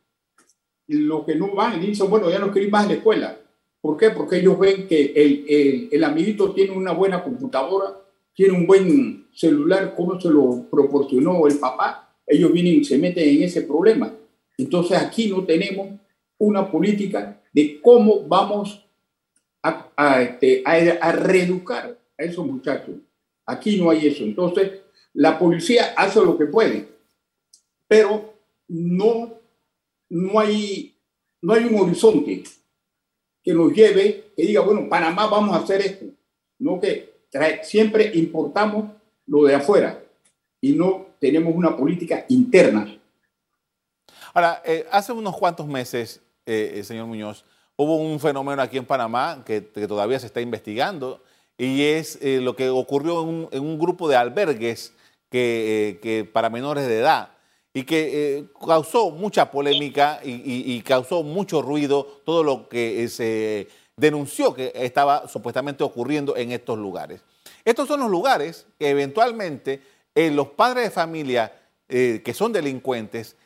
los 0.89 1.25
que 1.25 1.35
no 1.37 1.55
van 1.55 1.81
dicen, 1.81 2.11
bueno, 2.11 2.29
ya 2.31 2.39
no 2.39 2.51
quiero 2.51 2.67
ir 2.67 2.73
más 2.73 2.85
a 2.85 2.89
la 2.89 2.95
escuela. 2.95 3.39
¿Por 3.81 3.97
qué? 3.97 4.11
Porque 4.11 4.39
ellos 4.39 4.59
ven 4.59 4.87
que 4.87 5.13
el, 5.17 5.45
el, 5.49 5.89
el 5.91 6.05
amiguito 6.05 6.53
tiene 6.53 6.73
una 6.73 6.93
buena 6.93 7.23
computadora, 7.23 7.97
tiene 8.35 8.53
un 8.53 8.67
buen 8.67 9.27
celular, 9.33 9.95
como 9.95 10.21
se 10.21 10.29
lo 10.29 10.67
proporcionó 10.71 11.47
el 11.47 11.59
papá, 11.59 12.15
ellos 12.27 12.53
vienen 12.53 12.75
y 12.75 12.85
se 12.85 12.99
meten 12.99 13.29
en 13.29 13.43
ese 13.43 13.63
problema. 13.63 14.13
Entonces 14.57 14.99
aquí 14.99 15.29
no 15.29 15.45
tenemos 15.45 15.89
una 16.43 16.71
política 16.71 17.41
de 17.53 17.81
cómo 17.81 18.27
vamos 18.27 18.85
a, 19.63 20.23
este, 20.23 20.63
a, 20.67 20.73
a 20.73 21.13
reeducar 21.13 21.97
a 22.19 22.23
esos 22.23 22.45
muchachos. 22.45 22.97
Aquí 23.47 23.81
no 23.81 23.91
hay 23.91 24.09
eso. 24.09 24.25
Entonces, 24.25 24.81
la 25.15 25.39
policía 25.39 25.95
hace 25.97 26.21
lo 26.21 26.37
que 26.37 26.47
puede, 26.47 26.89
pero 27.87 28.35
no, 28.67 29.35
no, 30.09 30.41
hay, 30.41 30.97
no 31.43 31.53
hay 31.53 31.65
un 31.65 31.81
horizonte 31.81 32.43
que 33.43 33.55
nos 33.55 33.73
lleve, 33.73 34.33
que 34.37 34.43
diga, 34.43 34.63
bueno, 34.63 34.89
Panamá 34.89 35.27
vamos 35.27 35.55
a 35.55 35.61
hacer 35.61 35.81
esto. 35.81 36.07
No 36.59 36.81
que 36.81 37.13
siempre 37.63 38.11
importamos 38.15 38.91
lo 39.27 39.45
de 39.45 39.55
afuera 39.55 40.03
y 40.61 40.73
no 40.73 41.07
tenemos 41.21 41.55
una 41.55 41.77
política 41.77 42.25
interna. 42.29 42.99
Ahora, 44.35 44.63
eh, 44.65 44.87
hace 44.91 45.13
unos 45.13 45.37
cuantos 45.37 45.67
meses, 45.67 46.21
eh, 46.45 46.75
eh, 46.77 46.85
señor 46.85 47.07
Muñoz, 47.07 47.45
hubo 47.77 47.97
un 47.97 48.19
fenómeno 48.19 48.63
aquí 48.63 48.77
en 48.77 48.85
Panamá 48.85 49.45
que, 49.47 49.61
todavía 49.61 50.19
se 50.19 50.27
está 50.27 50.41
investigando 50.41 51.23
y 51.57 51.83
es 51.83 52.19
eh, 52.21 52.41
lo 52.43 52.57
que 52.57 52.69
ocurrió 52.69 53.23
en 53.53 53.63
un, 53.63 53.79
grupo 53.79 54.09
de 54.09 54.17
albergues 54.17 54.93
que, 55.31 56.29
para 56.33 56.51
menores 56.51 56.89
de 56.89 56.99
edad 56.99 57.31
y 57.73 57.85
que 57.85 58.47
causó 58.67 59.11
mucha 59.11 59.53
polémica 59.53 60.21
y, 60.25 60.75
y, 60.75 60.83
causó 60.83 61.23
mucho 61.23 61.63
ruido 61.63 62.21
todo 62.25 62.43
lo 62.43 62.69
que 62.69 63.09
se 63.09 63.69
denunció 63.97 64.53
que 64.53 64.73
estaba 64.75 65.29
supuestamente 65.29 65.85
ocurriendo 65.85 66.37
en 66.37 66.51
estos 66.51 66.77
lugares. 66.77 67.23
Estos 67.65 67.87
son 67.87 68.01
los 68.01 68.11
lugares 68.11 68.67
que 68.79 68.91
eventualmente 68.91 69.81
los 70.15 70.49
padres 70.49 70.85
de 70.85 70.91
familia 70.91 71.53
que 71.89 72.35
son 72.35 72.53
delincuentes, 72.53 73.37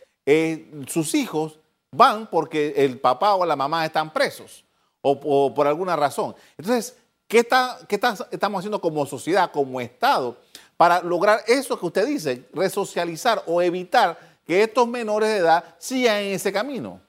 sus 0.89 1.15
hijos 1.15 1.61
van 1.97 2.29
porque 2.29 2.75
el 2.77 2.99
papá 2.99 3.35
o 3.35 3.45
la 3.47 3.57
mamá 3.57 3.85
están 3.85 4.13
presos 4.13 4.65
o, 5.01 5.13
o 5.13 5.55
por 5.55 5.67
alguna 5.67 5.97
razón. 5.97 6.35
Entonces, 6.59 6.97
¿qué, 7.29 7.39
está, 7.39 7.79
qué 7.89 7.97
está, 7.97 8.15
estamos 8.31 8.59
haciendo 8.59 8.81
como 8.81 9.07
sociedad, 9.07 9.51
como 9.53 9.81
Estado, 9.81 10.37
para 10.77 11.03
lograr 11.03 11.41
eso 11.47 11.79
que 11.79 11.87
usted 11.87 12.07
dice, 12.07 12.45
resocializar 12.53 13.43
o 13.47 13.63
evitar 13.63 14.19
que 14.47 14.63
estos 14.63 14.87
menores 14.87 15.29
de 15.29 15.39
edad 15.39 15.65
sigan 15.79 16.19
en 16.19 16.35
ese 16.35 16.53
camino? 16.53 17.01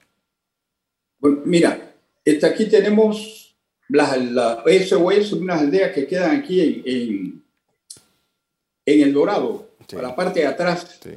Bueno, 1.18 1.40
mira, 1.44 1.92
este, 2.24 2.46
aquí 2.46 2.68
tenemos 2.68 3.56
la, 3.88 4.16
la 4.16 4.64
SOS, 4.66 5.32
unas 5.32 5.60
aldeas 5.60 5.92
que 5.92 6.06
quedan 6.06 6.36
aquí 6.36 6.60
en, 6.60 6.82
en, 6.84 7.44
en 8.86 9.02
El 9.02 9.12
Dorado, 9.12 9.68
sí. 9.88 9.96
a 9.96 10.02
la 10.02 10.14
parte 10.14 10.40
de 10.40 10.46
atrás. 10.46 10.98
Sí. 11.02 11.10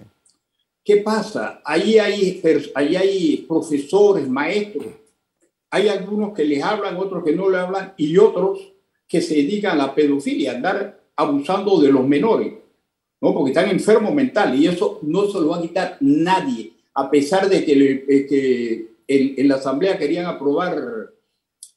¿Qué 0.83 0.97
pasa? 0.97 1.61
Ahí 1.63 1.99
hay, 1.99 2.41
ahí 2.73 2.95
hay 2.95 3.37
profesores, 3.47 4.27
maestros. 4.27 4.87
Hay 5.69 5.87
algunos 5.87 6.33
que 6.33 6.43
les 6.43 6.63
hablan, 6.63 6.97
otros 6.97 7.23
que 7.23 7.35
no 7.35 7.49
le 7.49 7.57
hablan 7.59 7.93
y 7.97 8.17
otros 8.17 8.73
que 9.07 9.21
se 9.21 9.35
dedican 9.35 9.73
a 9.73 9.87
la 9.87 9.95
pedofilia, 9.95 10.53
andar 10.53 11.01
abusando 11.15 11.79
de 11.79 11.91
los 11.91 12.07
menores, 12.07 12.53
¿no? 13.21 13.33
Porque 13.33 13.51
están 13.51 13.69
enfermos 13.69 14.13
mental 14.13 14.55
y 14.55 14.67
eso 14.67 14.99
no 15.03 15.27
se 15.27 15.39
lo 15.39 15.49
va 15.49 15.57
a 15.57 15.61
quitar 15.61 15.97
nadie, 15.99 16.73
a 16.93 17.09
pesar 17.11 17.47
de 17.47 17.63
que, 17.63 17.75
le, 17.75 17.91
eh, 18.07 18.25
que 18.25 18.73
en, 19.07 19.33
en, 19.37 19.47
la 19.47 19.55
asamblea 19.55 19.97
querían 19.97 20.25
aprobar 20.25 21.11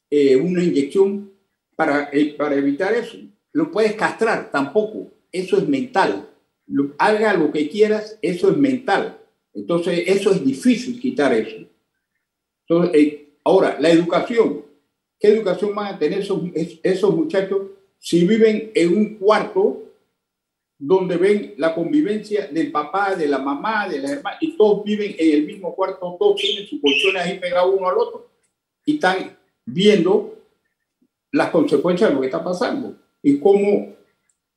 eh, 0.09 0.35
una 0.35 0.63
inyección 0.63 1.31
para, 1.75 2.09
eh, 2.11 2.35
para 2.37 2.55
evitar 2.55 2.93
eso. 2.93 3.17
Lo 3.51 3.71
puedes 3.71 3.95
castrar, 3.95 4.51
tampoco. 4.51 5.11
Eso 5.31 5.57
es 5.57 5.67
mental. 5.67 6.29
Haga 6.97 7.33
lo 7.33 7.51
que 7.51 7.69
quieras, 7.69 8.17
eso 8.21 8.49
es 8.49 8.57
mental. 8.57 9.19
Entonces, 9.53 10.03
eso 10.07 10.31
es 10.31 10.43
difícil 10.43 10.99
quitar 10.99 11.33
eso. 11.33 11.57
Entonces, 12.67 12.95
eh, 12.95 13.29
ahora, 13.43 13.77
la 13.79 13.89
educación. 13.89 14.65
¿Qué 15.19 15.29
educación 15.29 15.73
van 15.73 15.95
a 15.95 15.99
tener 15.99 16.19
esos, 16.19 16.41
esos 16.83 17.15
muchachos 17.15 17.61
si 17.97 18.27
viven 18.27 18.71
en 18.75 18.97
un 18.97 19.15
cuarto 19.15 19.85
donde 20.77 21.17
ven 21.17 21.53
la 21.57 21.73
convivencia 21.73 22.47
del 22.47 22.71
papá, 22.71 23.15
de 23.15 23.27
la 23.27 23.39
mamá, 23.39 23.87
de 23.87 23.99
la 23.99 24.11
hermana, 24.11 24.37
y 24.41 24.57
todos 24.57 24.83
viven 24.83 25.15
en 25.17 25.35
el 25.35 25.45
mismo 25.45 25.73
cuarto, 25.73 26.15
todos 26.19 26.35
tienen 26.35 26.67
sus 26.67 26.81
colchones 26.81 27.23
ahí 27.23 27.39
pegados 27.39 27.73
uno 27.75 27.87
al 27.87 27.97
otro, 27.97 28.29
y 28.85 28.95
están 28.95 29.37
viendo 29.65 30.37
las 31.31 31.49
consecuencias 31.49 32.09
de 32.09 32.13
lo 32.15 32.21
que 32.21 32.27
está 32.27 32.43
pasando, 32.43 32.95
y 33.23 33.39
cómo, 33.39 33.95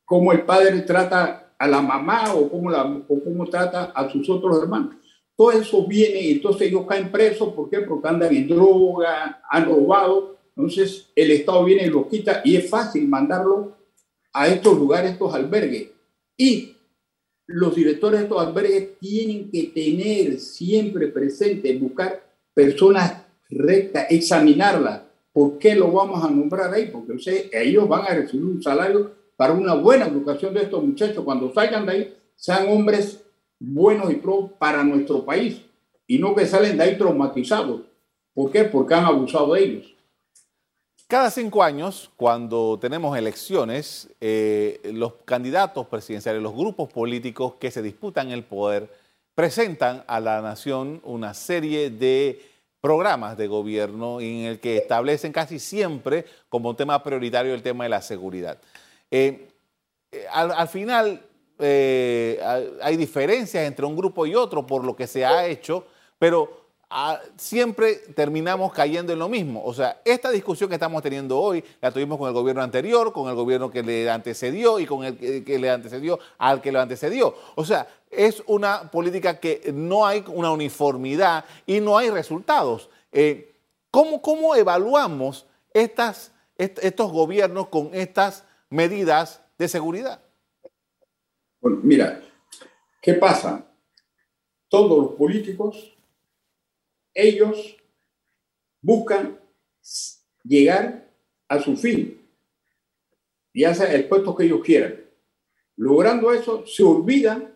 cómo 0.05 0.33
el 0.33 0.43
padre 0.43 0.81
trata 0.81 1.48
a 1.59 1.67
la 1.67 1.83
mamá 1.83 2.35
o 2.35 2.49
cómo, 2.49 2.71
la, 2.71 2.85
o 2.85 3.25
cómo 3.25 3.47
trata 3.47 3.87
a 3.87 4.09
sus 4.09 4.29
otros 4.31 4.63
hermanos. 4.63 4.95
Todo 5.37 5.53
eso 5.53 5.87
viene 5.87 6.21
y 6.21 6.33
entonces 6.33 6.69
ellos 6.69 6.87
caen 6.89 7.11
presos, 7.11 7.53
¿por 7.53 7.69
qué? 7.71 7.81
Porque 7.81 8.09
andan 8.09 8.35
en 8.35 8.49
droga, 8.49 9.41
han 9.49 9.67
robado, 9.67 10.39
entonces 10.57 11.11
el 11.15 11.31
Estado 11.31 11.65
viene 11.65 11.87
y 11.87 11.91
los 11.91 12.07
quita 12.07 12.43
y 12.45 12.57
es 12.57 12.69
fácil 12.69 13.07
mandarlo 13.07 13.77
a 14.33 14.49
estos 14.49 14.77
lugares, 14.77 15.13
estos 15.13 15.35
albergues. 15.35 15.89
Y 16.37 16.75
los 17.47 17.75
directores 17.75 18.21
de 18.21 18.25
estos 18.27 18.47
albergues 18.47 18.99
tienen 18.99 19.51
que 19.51 19.65
tener 19.65 20.39
siempre 20.39 21.09
presente, 21.09 21.77
buscar 21.79 22.23
personas 22.53 23.23
rectas, 23.49 24.07
examinarlas. 24.11 25.03
¿Por 25.33 25.59
qué 25.59 25.75
lo 25.75 25.93
vamos 25.93 26.23
a 26.23 26.31
nombrar 26.31 26.75
ahí? 26.75 26.91
Porque 26.93 27.13
o 27.13 27.19
sea, 27.19 27.35
ellos 27.53 27.89
van 27.89 28.03
a 28.03 28.15
recibir 28.15 28.45
un 28.45 28.63
salario 28.63 29.18
para 29.39 29.53
una 29.53 29.75
buena 29.75 30.07
educación 30.07 30.53
de 30.53 30.65
estos 30.65 30.83
muchachos. 30.83 31.23
Cuando 31.25 31.55
salgan 31.55 31.87
de 31.87 31.93
ahí, 31.93 32.19
sean 32.35 32.69
hombres 32.71 33.25
buenos 33.61 34.11
y 34.11 34.17
pro 34.17 34.49
para 34.59 34.83
nuestro 34.83 35.25
país. 35.25 35.63
Y 36.09 36.19
no 36.19 36.35
que 36.35 36.45
salen 36.45 36.77
de 36.77 36.83
ahí 36.83 36.99
traumatizados. 36.99 37.83
¿Por 38.35 38.51
qué? 38.51 38.65
Porque 38.65 38.95
han 38.95 39.05
abusado 39.05 39.55
de 39.55 39.63
ellos. 39.63 39.95
Cada 41.07 41.31
cinco 41.31 41.63
años, 41.63 42.11
cuando 42.17 42.81
tenemos 42.81 43.17
elecciones, 43.17 44.11
eh, 44.21 44.81
los 44.93 45.13
candidatos 45.25 45.87
presidenciales, 45.87 46.43
los 46.43 46.55
grupos 46.55 46.93
políticos 46.93 47.55
que 47.61 47.71
se 47.71 47.81
disputan 47.81 48.33
el 48.33 48.43
poder, 48.43 48.93
presentan 49.37 50.03
a 50.09 50.19
la 50.19 50.43
nación 50.43 51.01
una 51.05 51.33
serie 51.33 51.91
de 51.91 52.43
programas 52.81 53.37
de 53.37 53.47
gobierno 53.47 54.21
en 54.21 54.47
el 54.47 54.59
que 54.59 54.79
establecen 54.79 55.31
casi 55.31 55.61
siempre 55.61 56.25
como 56.49 56.75
tema 56.75 57.05
prioritario 57.05 57.55
el 57.55 57.63
tema 57.63 57.85
de 57.85 57.91
la 57.91 58.03
seguridad. 58.03 58.59
Eh, 59.11 59.49
al, 60.31 60.53
al, 60.53 60.69
final 60.69 61.23
eh, 61.59 62.41
hay 62.81 62.97
diferencias 62.97 63.67
entre 63.67 63.85
un 63.85 63.97
grupo 63.97 64.27
y 64.27 64.35
otro 64.35 64.67
por 64.67 64.85
lo 64.85 64.95
que 64.95 65.07
se 65.07 65.25
ha 65.25 65.47
hecho, 65.47 65.87
pero 66.19 66.69
a, 66.91 67.21
siempre 67.37 67.97
terminamos 68.15 68.73
cayendo 68.73 69.13
en 69.13 69.19
lo 69.19 69.29
mismo. 69.29 69.63
O 69.65 69.75
sea, 69.75 70.01
esta 70.05 70.31
discusión 70.31 70.69
que 70.69 70.77
estamos 70.77 71.03
teniendo 71.03 71.39
hoy 71.39 71.65
la 71.81 71.91
tuvimos 71.91 72.17
con 72.17 72.29
el 72.29 72.35
gobierno 72.35 72.63
anterior, 72.63 73.13
con 73.13 73.29
el 73.29 73.35
gobierno 73.35 73.71
que 73.71 73.83
le 73.83 74.09
antecedió 74.09 74.79
y 74.79 74.87
con 74.87 75.05
el 75.05 75.45
que, 75.45 75.59
le 75.59 75.71
antecedió 75.71 76.19
al 76.39 76.61
que 76.61 76.73
lo 76.73 76.81
antecedió. 76.81 77.35
O 77.57 77.65
sea, 77.65 77.89
es 78.11 78.43
una 78.47 78.91
política 78.91 79.39
que 79.39 79.71
no 79.75 80.07
hay 80.07 80.25
una 80.29 80.51
uniformidad 80.53 81.45
y 81.67 81.81
no 81.81 81.99
hay 81.99 82.11
resultados. 82.11 82.89
Eh, 83.13 83.55
¿cómo, 83.91 84.23
¿Cómo 84.23 84.55
evaluamos 84.55 85.47
estos 85.75 87.13
gobiernos 87.13 87.69
con 87.69 87.91
estas 87.93 88.45
medidas 88.71 89.43
de 89.59 89.69
seguridad? 89.69 90.23
Mira, 91.61 92.23
¿qué 93.03 93.15
pasa? 93.15 93.67
Todos 94.69 94.99
los 94.99 95.17
políticos 95.17 95.97
ellos 97.15 97.77
buscan 98.81 99.39
llegar 100.45 101.11
a 101.49 101.61
su 101.61 101.77
fin, 101.77 102.21
ya 103.53 103.75
sea 103.75 103.93
el 103.93 104.07
puesto 104.07 104.37
que 104.37 104.45
ellos 104.45 104.61
quieran. 104.63 105.01
Logrando 105.77 106.33
eso, 106.33 106.67
se 106.67 106.83
olvidan 106.83 107.55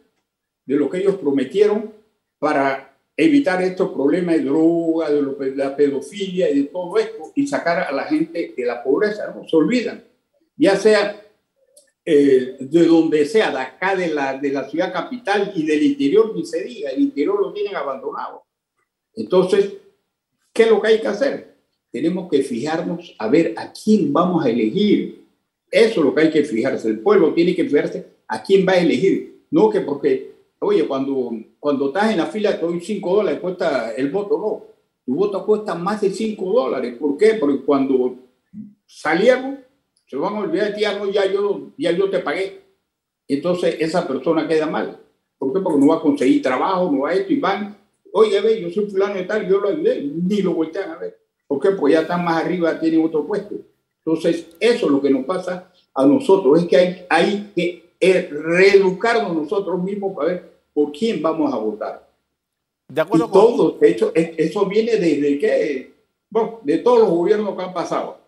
de 0.64 0.76
lo 0.76 0.88
que 0.88 0.98
ellos 0.98 1.16
prometieron 1.16 1.92
para 2.38 2.96
evitar 3.16 3.62
estos 3.62 3.92
problemas 3.92 4.36
de 4.36 4.44
droga, 4.44 5.10
de, 5.10 5.56
la 5.56 5.76
pedofilia 5.76 6.50
y 6.50 6.62
de 6.62 6.68
todo 6.68 6.98
esto, 6.98 7.32
y 7.34 7.46
sacar 7.46 7.80
a 7.80 7.92
la 7.92 8.04
gente 8.04 8.54
de 8.56 8.64
la 8.64 8.82
pobreza. 8.82 9.32
Se 9.48 9.56
olvidan, 9.56 10.02
ya 10.62 10.76
sea 10.76 11.20
eh, 12.04 12.56
de 12.60 12.86
donde 12.86 13.26
sea, 13.26 13.50
de 13.50 13.58
acá 13.58 13.96
de 13.96 14.14
la, 14.14 14.38
de 14.38 14.52
la 14.52 14.68
ciudad 14.70 14.92
capital 14.92 15.52
y 15.56 15.66
del 15.66 15.82
interior, 15.82 16.32
ni 16.36 16.46
se 16.46 16.62
diga, 16.62 16.90
el 16.90 17.02
interior 17.02 17.40
lo 17.40 17.52
tienen 17.52 17.74
abandonado. 17.74 18.44
Entonces, 19.16 19.72
¿qué 20.52 20.62
es 20.62 20.70
lo 20.70 20.80
que 20.80 20.86
hay 20.86 21.00
que 21.00 21.08
hacer? 21.08 21.56
Tenemos 21.90 22.30
que 22.30 22.44
fijarnos 22.44 23.12
a 23.18 23.26
ver 23.26 23.54
a 23.56 23.72
quién 23.72 24.12
vamos 24.12 24.44
a 24.44 24.50
elegir. 24.50 25.24
Eso 25.68 25.98
es 25.98 26.06
lo 26.06 26.14
que 26.14 26.20
hay 26.20 26.30
que 26.30 26.44
fijarse. 26.44 26.86
El 26.88 27.00
pueblo 27.00 27.34
tiene 27.34 27.56
que 27.56 27.64
fijarse 27.64 28.06
a 28.28 28.40
quién 28.40 28.64
va 28.64 28.74
a 28.74 28.78
elegir. 28.78 29.46
No 29.50 29.68
que 29.68 29.80
porque, 29.80 30.32
oye, 30.60 30.86
cuando, 30.86 31.32
cuando 31.58 31.88
estás 31.88 32.12
en 32.12 32.18
la 32.18 32.26
fila 32.26 32.58
te 32.58 32.64
doy 32.64 32.80
5 32.80 33.16
dólares, 33.16 33.40
cuesta 33.40 33.92
el 33.96 34.10
voto, 34.10 34.38
no. 34.38 34.64
tu 35.04 35.16
voto 35.16 35.44
cuesta 35.44 35.74
más 35.74 36.00
de 36.02 36.10
5 36.10 36.52
dólares. 36.52 36.96
¿Por 37.00 37.16
qué? 37.16 37.34
Porque 37.34 37.64
cuando 37.64 38.14
salíamos, 38.86 39.58
se 40.12 40.18
van 40.18 40.34
a 40.34 40.40
olvidar 40.40 40.68
de 40.68 40.74
ti, 40.74 40.84
ah, 40.84 40.98
no, 40.98 41.10
ya 41.10 41.24
yo, 41.24 41.70
ya 41.78 41.90
yo 41.90 42.10
te 42.10 42.18
pagué. 42.18 42.60
Entonces 43.26 43.76
esa 43.78 44.06
persona 44.06 44.46
queda 44.46 44.66
mal. 44.66 45.00
¿Por 45.38 45.54
qué? 45.54 45.60
Porque 45.60 45.80
no 45.80 45.86
va 45.86 45.96
a 45.96 46.00
conseguir 46.02 46.42
trabajo, 46.42 46.92
no 46.92 47.00
va 47.00 47.08
a 47.08 47.14
esto 47.14 47.32
y 47.32 47.40
van, 47.40 47.78
oye, 48.12 48.38
ve, 48.42 48.60
yo 48.60 48.68
soy 48.68 48.90
fulano 48.90 49.18
y 49.18 49.26
tal, 49.26 49.48
yo 49.48 49.58
lo 49.58 49.70
ayudé, 49.70 50.02
ni 50.02 50.42
lo 50.42 50.52
voltean 50.52 50.90
a 50.90 50.98
ver. 50.98 51.18
¿Por 51.46 51.58
qué? 51.60 51.70
Pues 51.70 51.94
ya 51.94 52.02
están 52.02 52.26
más 52.26 52.44
arriba, 52.44 52.78
tienen 52.78 53.02
otro 53.02 53.26
puesto. 53.26 53.54
Entonces, 54.04 54.48
eso 54.60 54.84
es 54.84 54.92
lo 54.92 55.00
que 55.00 55.08
nos 55.08 55.24
pasa 55.24 55.72
a 55.94 56.04
nosotros, 56.04 56.60
es 56.60 56.68
que 56.68 56.76
hay, 56.76 57.06
hay 57.08 57.52
que 57.56 57.92
eh, 57.98 58.28
reeducarnos 58.30 59.34
nosotros 59.34 59.82
mismos 59.82 60.14
para 60.14 60.28
ver 60.28 60.52
por 60.74 60.92
quién 60.92 61.22
vamos 61.22 61.54
a 61.54 61.56
votar. 61.56 62.06
De 62.86 63.00
acuerdo 63.00 63.30
con... 63.30 63.40
todo, 63.40 63.78
de 63.80 63.88
hecho, 63.88 64.12
eso 64.14 64.66
viene 64.66 64.96
desde 64.96 65.38
que, 65.38 65.94
bueno, 66.28 66.60
de 66.64 66.76
todos 66.78 66.98
los 66.98 67.08
gobiernos 67.08 67.56
que 67.56 67.62
han 67.62 67.72
pasado. 67.72 68.21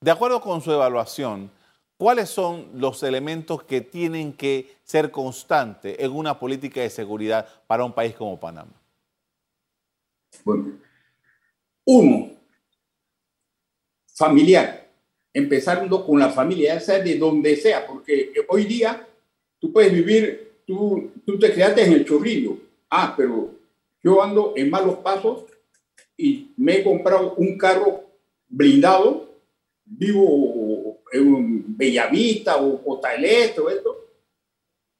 De 0.00 0.12
acuerdo 0.12 0.40
con 0.40 0.60
su 0.60 0.70
evaluación, 0.70 1.50
¿cuáles 1.96 2.28
son 2.28 2.68
los 2.74 3.02
elementos 3.02 3.64
que 3.64 3.80
tienen 3.80 4.32
que 4.32 4.76
ser 4.84 5.10
constantes 5.10 5.96
en 5.98 6.12
una 6.12 6.38
política 6.38 6.80
de 6.80 6.90
seguridad 6.90 7.48
para 7.66 7.84
un 7.84 7.92
país 7.92 8.14
como 8.14 8.38
Panamá? 8.38 8.72
Bueno, 10.44 10.78
uno, 11.84 12.30
familiar. 14.14 14.86
Empezando 15.32 16.04
con 16.06 16.18
la 16.18 16.30
familia, 16.30 16.74
ya 16.74 16.80
sea 16.80 16.98
de 17.00 17.16
donde 17.18 17.56
sea, 17.56 17.86
porque 17.86 18.32
hoy 18.48 18.64
día 18.64 19.06
tú 19.58 19.72
puedes 19.72 19.92
vivir, 19.92 20.62
tú, 20.66 21.12
tú 21.24 21.38
te 21.38 21.52
creaste 21.52 21.84
en 21.84 21.92
el 21.92 22.04
chorrillo. 22.04 22.56
Ah, 22.90 23.14
pero 23.16 23.54
yo 24.02 24.22
ando 24.22 24.54
en 24.56 24.70
malos 24.70 24.96
pasos 24.98 25.44
y 26.16 26.52
me 26.56 26.76
he 26.76 26.84
comprado 26.84 27.34
un 27.34 27.58
carro 27.58 28.04
blindado, 28.48 29.27
vivo 29.90 31.00
en 31.12 31.76
Bellavista 31.76 32.56
o 32.56 32.82
Cotalete 32.82 33.60
o 33.60 33.70
esto, 33.70 34.04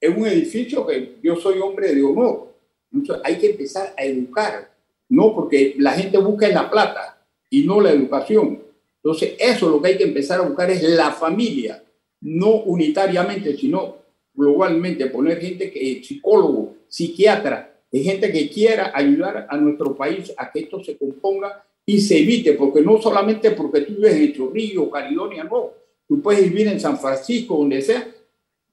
en 0.01 0.19
un 0.19 0.27
edificio 0.27 0.85
que 0.85 1.17
yo 1.21 1.35
soy 1.35 1.59
hombre 1.59 1.93
de 1.93 2.03
honor. 2.03 2.53
Entonces 2.91 3.23
hay 3.25 3.37
que 3.37 3.51
empezar 3.51 3.93
a 3.97 4.03
educar, 4.03 4.71
no 5.09 5.35
porque 5.35 5.75
la 5.77 5.91
gente 5.91 6.17
busca 6.17 6.47
en 6.47 6.55
la 6.55 6.69
plata 6.69 7.21
y 7.49 7.63
no 7.63 7.81
la 7.81 7.91
educación. 7.91 8.63
Entonces 8.95 9.35
eso 9.39 9.69
lo 9.69 9.81
que 9.81 9.89
hay 9.89 9.97
que 9.97 10.03
empezar 10.03 10.39
a 10.39 10.47
buscar 10.47 10.69
es 10.71 10.83
la 10.83 11.11
familia, 11.11 11.83
no 12.21 12.63
unitariamente, 12.63 13.55
sino 13.55 13.97
globalmente, 14.33 15.07
poner 15.07 15.39
gente 15.39 15.71
que 15.71 15.91
es 15.91 16.07
psicólogo, 16.07 16.75
psiquiatra, 16.87 17.77
es 17.91 18.03
gente 18.03 18.31
que 18.31 18.49
quiera 18.49 18.91
ayudar 18.93 19.47
a 19.49 19.57
nuestro 19.57 19.95
país 19.95 20.33
a 20.37 20.51
que 20.51 20.61
esto 20.61 20.83
se 20.83 20.97
componga 20.97 21.65
y 21.91 21.99
se 22.01 22.19
evite, 22.19 22.53
porque 22.53 22.81
no 22.81 23.01
solamente 23.01 23.49
porque 23.49 23.81
tú 23.81 23.95
vives 23.95 24.13
en 24.13 24.33
Chorrillo, 24.33 24.91
Caledonia, 24.91 25.43
no. 25.43 25.71
Tú 26.07 26.21
puedes 26.21 26.43
vivir 26.43 26.67
en 26.67 26.79
San 26.79 26.99
Francisco, 26.99 27.57
donde 27.57 27.81
sea, 27.81 28.07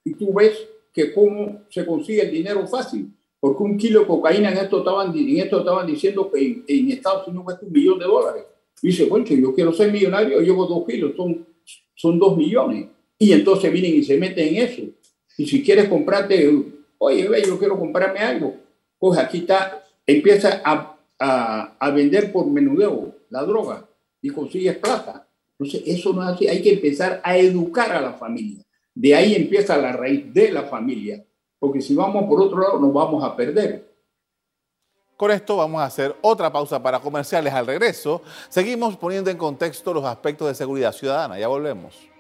y 0.05 0.13
tú 0.13 0.35
ves 0.35 0.53
que 0.93 1.15
cómo 1.15 1.63
se 1.71 1.87
consigue 1.87 2.21
el 2.21 2.31
dinero 2.31 2.67
fácil. 2.67 3.09
Porque 3.41 3.63
un 3.63 3.79
kilo 3.79 4.01
de 4.01 4.07
cocaína 4.07 4.53
en 4.53 4.59
esto 4.59 4.81
estaban, 4.81 5.17
en 5.17 5.39
esto 5.39 5.61
estaban 5.61 5.87
diciendo 5.87 6.31
que 6.31 6.63
en, 6.69 6.91
Estados 6.91 7.27
Unidos 7.27 7.45
cuesta 7.47 7.65
un 7.65 7.73
millón 7.73 7.99
de 7.99 8.05
dólares. 8.05 8.45
Y 8.83 8.89
dice, 8.89 9.07
bueno, 9.07 9.25
yo 9.25 9.55
quiero 9.55 9.73
ser 9.73 9.91
millonario, 9.91 10.39
llevo 10.43 10.67
dos 10.67 10.87
kilos, 10.87 11.17
son, 11.17 11.47
son 11.95 12.19
dos 12.19 12.37
millones. 12.37 12.89
Y 13.19 13.33
entonces 13.33 13.73
vienen 13.73 13.95
y 13.95 14.03
se 14.03 14.19
meten 14.19 14.49
en 14.49 14.63
eso. 14.63 14.83
Y 15.39 15.47
si 15.47 15.63
quieres 15.63 15.89
comprarte, 15.89 16.55
oye, 16.99 17.27
ve, 17.31 17.45
yo 17.47 17.59
quiero 17.59 17.79
comprarme 17.79 18.19
algo, 18.19 18.57
pues 18.99 19.19
aquí 19.19 19.39
está, 19.39 19.87
empieza 20.07 20.61
a, 20.63 20.96
a, 21.19 21.91
vender 21.95 22.33
por 22.33 22.47
menudeo 22.47 23.15
la 23.31 23.43
droga 23.43 23.89
y 24.21 24.31
consigues 24.31 24.77
plata. 24.79 25.27
Entonces, 25.59 25.83
eso 25.87 26.13
no 26.13 26.23
es 26.23 26.29
así. 26.29 26.49
Hay 26.49 26.63
que 26.63 26.75
empezar 26.75 27.21
a 27.25 27.37
educar 27.37 27.93
a 27.93 28.01
la 28.01 28.13
familia. 28.13 28.63
De 28.95 29.15
ahí 29.15 29.35
empieza 29.35 29.77
la 29.77 29.93
raíz 29.93 30.33
de 30.33 30.53
la 30.53 30.65
familia. 30.65 31.25
Porque 31.59 31.81
si 31.81 31.95
vamos 31.95 32.25
por 32.29 32.41
otro 32.41 32.61
lado, 32.61 32.79
nos 32.79 32.93
vamos 32.93 33.25
a 33.25 33.35
perder. 33.35 33.95
Con 35.17 35.31
esto 35.31 35.57
vamos 35.57 35.81
a 35.81 35.87
hacer 35.87 36.15
otra 36.21 36.53
pausa 36.53 36.83
para 36.83 37.01
comerciales 37.01 37.53
al 37.55 37.67
regreso. 37.67 38.21
Seguimos 38.51 38.97
poniendo 38.99 39.31
en 39.31 39.39
contexto 39.39 39.95
los 39.95 40.05
aspectos 40.05 40.49
de 40.49 40.55
seguridad 40.55 40.93
ciudadana. 40.93 41.39
Ya 41.39 41.49
volvemos. 41.49 42.16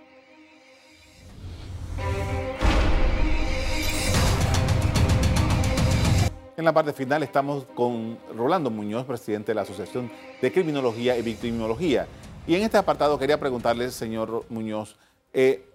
En 6.57 6.65
la 6.65 6.73
parte 6.73 6.95
final 6.95 7.23
estamos 7.23 7.65
con 7.75 8.19
Rolando 8.35 8.71
Muñoz, 8.71 9.05
presidente 9.05 9.51
de 9.51 9.57
la 9.57 9.63
Asociación 9.63 10.11
de 10.41 10.51
Criminología 10.51 11.15
y 11.19 11.21
Victimología. 11.21 12.07
Y 12.47 12.55
en 12.55 12.63
este 12.63 12.79
apartado 12.79 13.19
quería 13.19 13.39
preguntarle, 13.39 13.91
señor 13.91 14.47
Muñoz, 14.49 14.97
eh, 15.35 15.67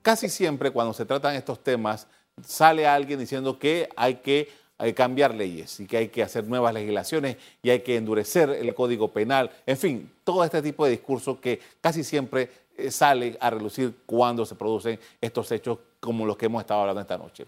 casi 0.00 0.30
siempre 0.30 0.70
cuando 0.70 0.94
se 0.94 1.04
tratan 1.04 1.34
estos 1.34 1.62
temas 1.62 2.06
sale 2.42 2.86
alguien 2.86 3.18
diciendo 3.18 3.58
que 3.58 3.90
hay 3.96 4.14
que 4.14 4.48
cambiar 4.94 5.34
leyes 5.34 5.78
y 5.78 5.86
que 5.86 5.98
hay 5.98 6.08
que 6.08 6.22
hacer 6.22 6.44
nuevas 6.46 6.72
legislaciones 6.72 7.36
y 7.62 7.68
hay 7.68 7.80
que 7.80 7.96
endurecer 7.96 8.48
el 8.48 8.74
código 8.74 9.12
penal, 9.12 9.50
en 9.66 9.76
fin, 9.76 10.10
todo 10.24 10.42
este 10.42 10.62
tipo 10.62 10.86
de 10.86 10.92
discurso 10.92 11.38
que 11.38 11.60
casi 11.82 12.02
siempre 12.02 12.48
eh, 12.78 12.90
sale 12.90 13.36
a 13.40 13.50
relucir 13.50 13.94
cuando 14.06 14.46
se 14.46 14.54
producen 14.54 14.98
estos 15.20 15.52
hechos 15.52 15.78
como 16.00 16.24
los 16.24 16.38
que 16.38 16.46
hemos 16.46 16.62
estado 16.62 16.80
hablando 16.80 17.02
esta 17.02 17.18
noche. 17.18 17.46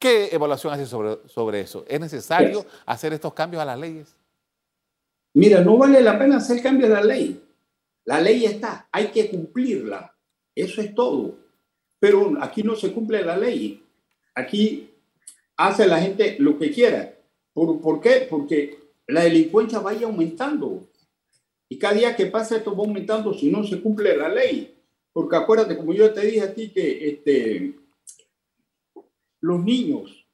¿Qué 0.00 0.30
evaluación 0.32 0.72
hace 0.72 0.86
sobre, 0.86 1.18
sobre 1.28 1.60
eso? 1.60 1.84
¿Es 1.86 2.00
necesario 2.00 2.64
hacer 2.86 3.12
estos 3.12 3.34
cambios 3.34 3.62
a 3.62 3.66
las 3.66 3.78
leyes? 3.78 4.16
Mira, 5.34 5.60
no 5.60 5.76
vale 5.76 6.00
la 6.00 6.18
pena 6.18 6.38
hacer 6.38 6.62
cambios 6.62 6.90
a 6.90 6.94
la 6.94 7.04
ley. 7.04 7.38
La 8.06 8.18
ley 8.18 8.46
está, 8.46 8.88
hay 8.90 9.08
que 9.08 9.28
cumplirla. 9.28 10.16
Eso 10.54 10.80
es 10.80 10.94
todo. 10.94 11.36
Pero 11.98 12.32
aquí 12.40 12.62
no 12.62 12.76
se 12.76 12.94
cumple 12.94 13.22
la 13.22 13.36
ley. 13.36 13.84
Aquí 14.34 14.90
hace 15.58 15.86
la 15.86 16.00
gente 16.00 16.36
lo 16.38 16.58
que 16.58 16.70
quiera. 16.70 17.14
¿Por, 17.52 17.78
¿por 17.82 18.00
qué? 18.00 18.26
Porque 18.28 18.78
la 19.06 19.24
delincuencia 19.24 19.80
vaya 19.80 20.06
aumentando. 20.06 20.88
Y 21.68 21.78
cada 21.78 21.92
día 21.92 22.16
que 22.16 22.24
pasa 22.24 22.56
esto 22.56 22.74
va 22.74 22.84
aumentando 22.84 23.34
si 23.34 23.50
no 23.50 23.64
se 23.64 23.82
cumple 23.82 24.16
la 24.16 24.30
ley. 24.30 24.74
Porque 25.12 25.36
acuérdate, 25.36 25.76
como 25.76 25.92
yo 25.92 26.10
te 26.10 26.22
dije 26.22 26.40
a 26.40 26.54
ti, 26.54 26.70
que 26.70 27.06
este, 27.06 27.79
los 29.40 29.62
niños, 29.62 30.26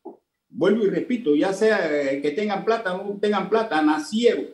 vuelvo 0.48 0.84
y 0.84 0.90
repito, 0.90 1.34
ya 1.34 1.52
sea 1.52 1.88
eh, 1.90 2.20
que 2.20 2.30
tengan 2.32 2.64
plata 2.64 2.94
o 2.94 3.14
no 3.14 3.20
tengan 3.20 3.48
plata, 3.48 3.82
nacieron 3.82 4.46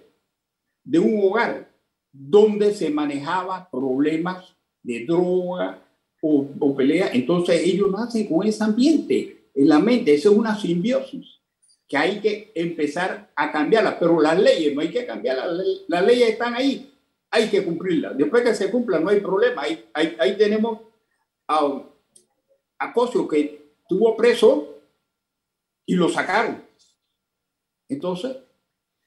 de 0.85 0.99
un 0.99 1.25
hogar 1.25 1.71
donde 2.13 2.75
se 2.75 2.91
manejaba 2.91 3.69
problemas 3.71 4.55
de 4.83 5.05
droga 5.07 5.83
o, 6.21 6.47
o 6.59 6.77
pelea, 6.77 7.11
entonces 7.13 7.63
ellos 7.65 7.91
nacen 7.91 8.27
con 8.27 8.47
ese 8.47 8.63
ambiente 8.63 9.49
en 9.55 9.69
la 9.69 9.79
mente, 9.79 10.15
eso 10.15 10.31
es 10.31 10.37
una 10.37 10.59
simbiosis 10.59 11.43
que 11.93 11.99
hay 11.99 12.21
que 12.21 12.53
empezar 12.55 13.31
a 13.37 13.53
cambiarla, 13.53 13.99
pero 13.99 14.19
las 14.19 14.41
leyes 14.41 14.75
no 14.75 14.81
hay 14.81 14.91
que 14.91 15.05
cambiarlas, 15.05 15.59
las 15.89 16.07
leyes 16.07 16.31
están 16.31 16.55
ahí, 16.55 16.91
hay 17.31 17.49
que 17.49 17.63
cumplirlas. 17.63 18.17
Después 18.17 18.43
que 18.43 18.55
se 18.55 18.71
cumplan 18.71 19.05
no 19.05 19.11
hay 19.11 19.21
problema, 19.21 19.61
ahí, 19.61 19.85
ahí, 20.19 20.37
tenemos 20.39 20.81
a, 21.47 21.83
a 22.79 22.95
que 23.31 23.62
estuvo 23.93 24.17
preso 24.17 24.79
y 25.87 25.95
lo 25.95 26.09
sacaron. 26.09 26.65
Entonces, 27.89 28.37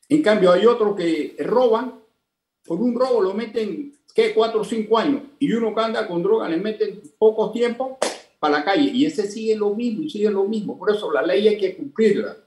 en 0.10 0.22
cambio, 0.22 0.52
hay 0.52 0.66
otros 0.66 0.96
que 0.96 1.36
roban, 1.40 2.00
por 2.64 2.80
un 2.80 2.98
robo 2.98 3.22
lo 3.22 3.34
meten, 3.34 3.98
¿qué? 4.14 4.34
Cuatro 4.34 4.62
o 4.62 4.64
cinco 4.64 4.98
años. 4.98 5.24
Y 5.40 5.52
uno 5.54 5.74
que 5.74 5.82
anda 5.82 6.08
con 6.08 6.22
droga 6.22 6.48
le 6.48 6.58
meten 6.58 7.02
pocos 7.18 7.52
tiempos 7.52 7.98
para 8.40 8.60
la 8.60 8.64
calle. 8.64 8.92
Y 8.92 9.06
ese 9.06 9.30
sigue 9.30 9.56
lo 9.56 9.74
mismo 9.74 10.04
y 10.04 10.10
sigue 10.10 10.30
lo 10.30 10.44
mismo. 10.46 10.78
Por 10.78 10.92
eso 10.92 11.12
la 11.12 11.24
ley 11.24 11.48
hay 11.48 11.58
que 11.58 11.76
cumplirla. 11.76 12.38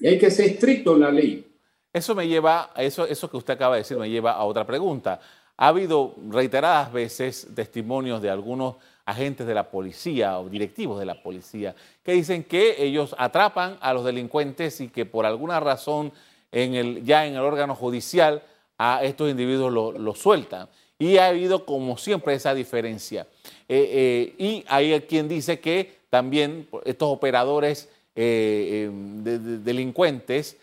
Y 0.00 0.08
hay 0.08 0.18
que 0.18 0.30
ser 0.30 0.46
estricto 0.46 0.94
en 0.94 1.00
la 1.00 1.10
ley. 1.10 1.44
Eso 1.92 2.14
me 2.14 2.28
lleva, 2.28 2.72
eso, 2.76 3.06
eso 3.06 3.30
que 3.30 3.38
usted 3.38 3.54
acaba 3.54 3.76
de 3.76 3.80
decir, 3.80 3.96
me 3.96 4.10
lleva 4.10 4.32
a 4.32 4.44
otra 4.44 4.66
pregunta. 4.66 5.20
Ha 5.58 5.68
habido 5.68 6.14
reiteradas 6.30 6.92
veces 6.92 7.48
testimonios 7.54 8.22
de 8.22 8.30
algunos 8.30 8.76
agentes 9.04 9.46
de 9.46 9.54
la 9.54 9.70
policía 9.70 10.38
o 10.38 10.48
directivos 10.48 10.98
de 10.98 11.06
la 11.06 11.22
policía 11.22 11.74
que 12.02 12.12
dicen 12.12 12.44
que 12.44 12.82
ellos 12.82 13.14
atrapan 13.18 13.76
a 13.80 13.92
los 13.92 14.04
delincuentes 14.04 14.80
y 14.80 14.88
que 14.88 15.04
por 15.04 15.26
alguna 15.26 15.60
razón 15.60 16.12
ya 16.50 17.26
en 17.26 17.34
el 17.34 17.40
órgano 17.40 17.74
judicial 17.74 18.42
a 18.78 19.00
estos 19.02 19.30
individuos 19.30 19.72
los 19.72 19.98
lo 19.98 20.14
sueltan. 20.14 20.68
Y 20.98 21.18
ha 21.18 21.28
habido, 21.28 21.64
como 21.64 21.96
siempre, 21.96 22.34
esa 22.34 22.54
diferencia. 22.54 23.26
Eh, 23.68 24.34
eh, 24.38 24.44
y 24.44 24.64
hay 24.68 25.00
quien 25.02 25.28
dice 25.28 25.60
que 25.60 25.98
también 26.10 26.68
estos 26.84 27.08
operadores 27.08 27.88
eh, 28.16 28.90
delincuentes 28.92 30.56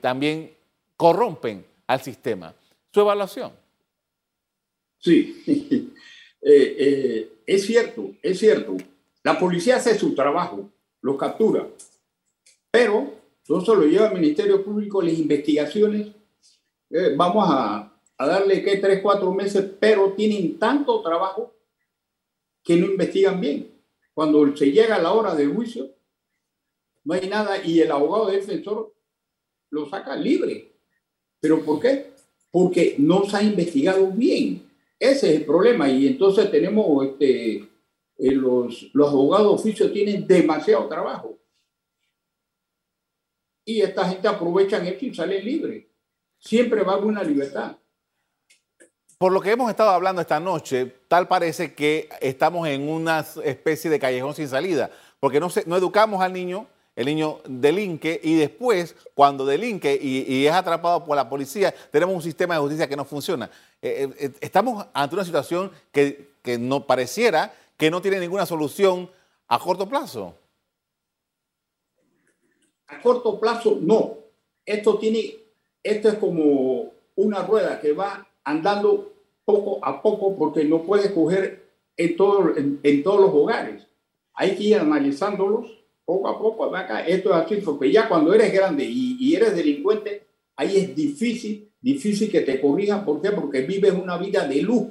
también 0.00 0.52
corrompen 0.96 1.64
al 1.86 2.02
sistema. 2.02 2.52
¿Su 2.92 3.00
evaluación? 3.00 3.52
Sí, 5.00 5.92
Es 6.42 7.66
cierto, 7.66 8.12
es 8.22 8.38
cierto. 8.38 8.76
La 9.24 9.38
policía 9.38 9.76
hace 9.76 9.98
su 9.98 10.14
trabajo, 10.14 10.70
los 11.02 11.18
captura, 11.18 11.68
pero 12.70 13.12
no 13.48 13.60
solo 13.60 13.86
lleva 13.86 14.08
al 14.08 14.14
Ministerio 14.14 14.64
Público 14.64 15.02
las 15.02 15.18
investigaciones 15.18 16.12
eh, 16.90 17.14
vamos 17.16 17.44
a, 17.48 17.96
a 18.18 18.26
darle 18.26 18.62
que 18.62 18.76
tres, 18.78 19.00
cuatro 19.00 19.32
meses, 19.32 19.64
pero 19.78 20.12
tienen 20.12 20.58
tanto 20.58 21.00
trabajo 21.02 21.54
que 22.64 22.76
no 22.76 22.86
investigan 22.86 23.40
bien. 23.40 23.70
Cuando 24.12 24.56
se 24.56 24.72
llega 24.72 24.96
a 24.96 25.02
la 25.02 25.12
hora 25.12 25.34
del 25.34 25.54
juicio, 25.54 25.88
no 27.04 27.14
hay 27.14 27.28
nada 27.28 27.64
y 27.64 27.80
el 27.80 27.92
abogado 27.92 28.26
defensor 28.26 28.92
lo 29.70 29.88
saca 29.88 30.16
libre. 30.16 30.72
¿Pero 31.40 31.64
por 31.64 31.80
qué? 31.80 32.10
Porque 32.50 32.96
no 32.98 33.24
se 33.24 33.36
ha 33.36 33.42
investigado 33.42 34.10
bien. 34.10 34.69
Ese 35.00 35.30
es 35.30 35.36
el 35.40 35.46
problema. 35.46 35.88
Y 35.88 36.06
entonces 36.06 36.50
tenemos, 36.50 37.06
este, 37.06 37.56
eh, 37.56 38.32
los, 38.32 38.90
los 38.92 39.08
abogados 39.08 39.60
oficios 39.60 39.90
tienen 39.92 40.26
demasiado 40.26 40.86
trabajo. 40.88 41.38
Y 43.64 43.80
esta 43.80 44.06
gente 44.06 44.28
aprovechan 44.28 44.86
esto 44.86 45.06
y 45.06 45.14
sale 45.14 45.42
libre. 45.42 45.88
Siempre 46.38 46.82
va 46.82 46.94
a 46.94 46.98
una 46.98 47.22
libertad. 47.22 47.76
Por 49.16 49.32
lo 49.32 49.40
que 49.40 49.50
hemos 49.50 49.70
estado 49.70 49.90
hablando 49.90 50.20
esta 50.20 50.40
noche, 50.40 50.96
tal 51.08 51.28
parece 51.28 51.74
que 51.74 52.08
estamos 52.20 52.66
en 52.68 52.88
una 52.88 53.24
especie 53.44 53.90
de 53.90 53.98
callejón 53.98 54.34
sin 54.34 54.48
salida, 54.48 54.90
porque 55.18 55.40
no, 55.40 55.50
se, 55.50 55.64
no 55.66 55.76
educamos 55.76 56.22
al 56.22 56.32
niño, 56.32 56.66
el 57.00 57.06
niño 57.06 57.38
delinque 57.48 58.20
y 58.22 58.34
después, 58.34 58.94
cuando 59.14 59.46
delinque 59.46 59.98
y, 60.02 60.44
es 60.44 60.52
atrapado 60.52 61.02
por 61.02 61.16
la 61.16 61.30
policía, 61.30 61.74
tenemos 61.90 62.14
un 62.14 62.20
sistema 62.20 62.52
de 62.52 62.60
justicia 62.60 62.86
que 62.86 62.94
no 62.94 63.06
funciona. 63.06 63.50
Eh, 63.80 64.06
eh, 64.06 64.26
eh, 64.26 64.30
estamos 64.42 64.86
ante 64.92 65.14
una 65.14 65.24
situación 65.24 65.70
que, 65.92 66.32
que 66.42 66.58
no 66.58 66.86
pareciera 66.86 67.54
que 67.78 67.90
no 67.90 68.02
tiene 68.02 68.20
ninguna 68.20 68.44
solución 68.44 69.08
a 69.48 69.58
corto 69.58 69.88
plazo. 69.88 70.34
A 72.88 73.00
corto 73.00 73.40
plazo, 73.40 73.78
no. 73.80 74.18
Esto 74.66 74.98
tiene, 74.98 75.36
esto 75.82 76.10
es 76.10 76.16
como 76.16 76.92
una 77.16 77.46
rueda 77.46 77.80
que 77.80 77.94
va 77.94 78.28
andando 78.44 79.10
poco 79.46 79.82
a 79.82 80.02
poco 80.02 80.36
porque 80.36 80.64
no 80.66 80.82
puede 80.82 81.14
coger 81.14 81.66
en, 81.96 82.14
todo, 82.14 82.54
en, 82.54 83.02
todos 83.02 83.20
los 83.22 83.30
hogares. 83.30 83.86
Hay 84.34 84.54
que 84.54 84.64
ir 84.64 84.76
analizándolos 84.76 85.79
poco 86.10 86.28
a 86.28 86.36
poco. 86.36 86.74
Acá, 86.74 87.06
esto 87.06 87.30
es 87.30 87.36
así, 87.36 87.56
porque 87.64 87.92
ya 87.92 88.08
cuando 88.08 88.34
eres 88.34 88.52
grande 88.52 88.84
y, 88.84 89.32
eres 89.32 89.54
delincuente, 89.54 90.24
ahí 90.56 90.76
es 90.76 90.96
difícil, 90.96 91.68
difícil 91.80 92.28
que 92.28 92.40
te 92.40 92.60
corrijan. 92.60 93.04
¿Por 93.04 93.22
qué? 93.22 93.30
Porque 93.30 93.60
vives 93.60 93.92
una 93.92 94.18
vida 94.18 94.48
de 94.48 94.60
lujo 94.60 94.90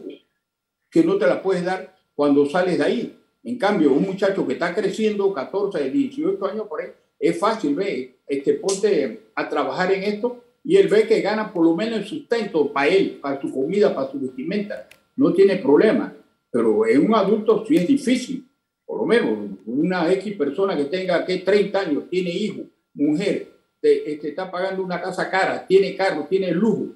que 0.90 1.04
no 1.04 1.18
te 1.18 1.28
la 1.28 1.42
puedes 1.42 1.66
dar 1.66 1.94
cuando 2.16 2.46
sales 2.46 2.78
de 2.78 2.86
ahí. 2.86 3.20
En 3.44 3.58
cambio, 3.58 3.92
un 3.92 4.04
muchacho 4.04 4.48
que 4.48 4.54
está 4.54 4.74
creciendo, 4.74 5.34
14, 5.34 5.90
18 5.90 6.46
años 6.46 6.68
por 6.68 6.82
ahí, 6.82 6.90
es 7.20 7.38
fácil, 7.38 7.76
ve, 7.76 8.20
este, 8.26 8.54
ponte 8.54 9.24
a 9.36 9.50
trabajar 9.50 9.92
en 9.92 10.04
esto 10.04 10.42
y 10.64 10.78
él 10.78 10.88
ve 10.88 11.06
que 11.06 11.20
gana 11.20 11.52
por 11.52 11.66
lo 11.66 11.76
menos 11.76 12.00
el 12.00 12.06
sustento 12.06 12.72
para 12.72 12.88
él, 12.88 13.20
para 13.22 13.42
su 13.42 13.52
comida, 13.52 13.94
para 13.94 14.10
su 14.10 14.20
vestimenta, 14.22 14.88
no 15.18 15.34
tiene 15.34 15.58
problema. 15.58 16.14
Pero 16.50 16.88
en 16.88 17.06
un 17.06 17.14
adulto 17.14 17.66
sí 17.66 17.76
es 17.76 17.88
difícil, 17.88 18.48
por 18.86 19.00
lo 19.00 19.06
menos 19.06 19.49
una 19.78 20.12
X 20.14 20.36
persona 20.36 20.76
que 20.76 20.86
tenga 20.86 21.26
que 21.26 21.40
30 21.40 21.80
años, 21.80 22.10
tiene 22.10 22.32
hijo, 22.32 22.64
mujer, 22.94 23.52
te, 23.82 24.12
este, 24.12 24.30
está 24.30 24.50
pagando 24.50 24.84
una 24.84 25.02
casa 25.02 25.30
cara, 25.30 25.66
tiene 25.66 25.96
carro, 25.96 26.26
tiene 26.30 26.52
lujo, 26.52 26.96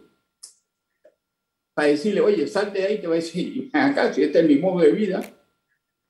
para 1.73 1.87
decirle, 1.87 2.21
oye, 2.21 2.47
salte 2.47 2.79
de 2.79 2.85
ahí, 2.85 2.97
te 2.99 3.07
va 3.07 3.13
a 3.13 3.17
decir, 3.17 3.69
acá, 3.73 4.13
si 4.13 4.23
este 4.23 4.39
es 4.39 4.47
mi 4.47 4.57
modo 4.57 4.81
de 4.81 4.91
vida, 4.91 5.21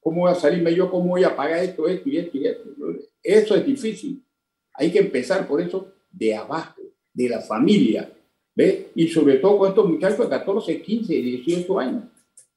¿cómo 0.02 0.22
voy 0.22 0.32
a 0.32 0.36
salirme 0.36 0.76
yo? 0.76 0.90
¿Cómo 0.92 1.10
voy 1.10 1.24
a 1.24 1.36
pagar 1.36 1.64
esto, 1.64 1.88
esto 1.88 2.10
y 2.10 2.18
esto 2.18 2.38
y 2.38 2.48
esto? 2.48 2.70
Eso 3.22 3.56
es 3.56 3.66
difícil. 3.66 4.26
Hay 4.74 4.92
que 4.92 5.00
empezar 5.00 5.48
por 5.48 5.62
eso 5.62 5.94
de 6.12 6.36
abajo 6.36 6.82
de 7.14 7.30
la 7.30 7.40
familia, 7.40 8.12
¿ve? 8.56 8.92
Y 8.96 9.08
sobre 9.08 9.38
todo 9.38 9.58
con 9.60 9.70
estos 9.70 9.88
muchachos 9.88 10.20
de 10.20 10.30
14, 10.30 10.82
15, 10.82 11.14
18 11.14 11.80
años, 11.80 12.04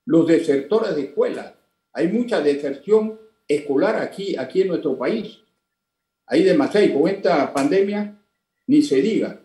los 0.04 0.26
desertores 0.26 0.96
de 0.96 1.02
escuela. 1.02 1.54
Hay 1.92 2.08
mucha 2.08 2.40
deserción 2.40 3.20
escolar 3.48 3.96
aquí, 3.96 4.36
aquí 4.36 4.62
en 4.62 4.68
nuestro 4.68 4.96
país. 4.96 5.38
Hay 6.26 6.42
demasiado 6.42 6.86
y 6.86 6.92
con 6.92 7.08
esta 7.08 7.52
pandemia 7.52 8.16
ni 8.66 8.82
se 8.82 8.96
diga. 8.96 9.40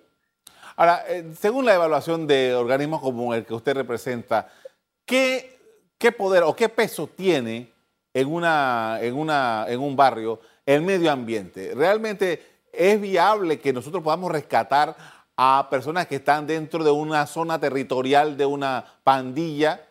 Ahora, 0.76 1.04
eh, 1.08 1.32
según 1.38 1.66
la 1.66 1.76
evaluación 1.76 2.26
de 2.26 2.56
organismos 2.56 3.02
como 3.02 3.34
el 3.36 3.46
que 3.46 3.54
usted 3.54 3.76
representa, 3.76 4.52
¿qué, 5.06 5.58
qué 5.98 6.12
poder 6.12 6.44
o 6.44 6.56
qué 6.56 6.70
peso 6.70 7.08
tiene 7.08 7.72
en, 8.14 8.28
una, 8.28 8.98
en, 9.02 9.16
una, 9.16 9.66
en 9.68 9.80
un 9.80 9.96
barrio 9.96 10.40
el 10.66 10.82
medio 10.82 11.12
ambiente? 11.12 11.74
¿Realmente 11.76 12.42
es 12.72 13.00
viable 13.00 13.60
que 13.60 13.74
nosotros 13.74 14.02
podamos 14.02 14.32
rescatar 14.32 14.96
a 15.38 15.68
personas 15.70 16.08
que 16.08 16.16
están 16.16 16.48
dentro 16.48 16.84
de 16.84 16.92
una 16.92 17.26
zona 17.26 17.60
territorial 17.60 18.38
de 18.38 18.46
una 18.46 18.86
pandilla, 19.04 19.86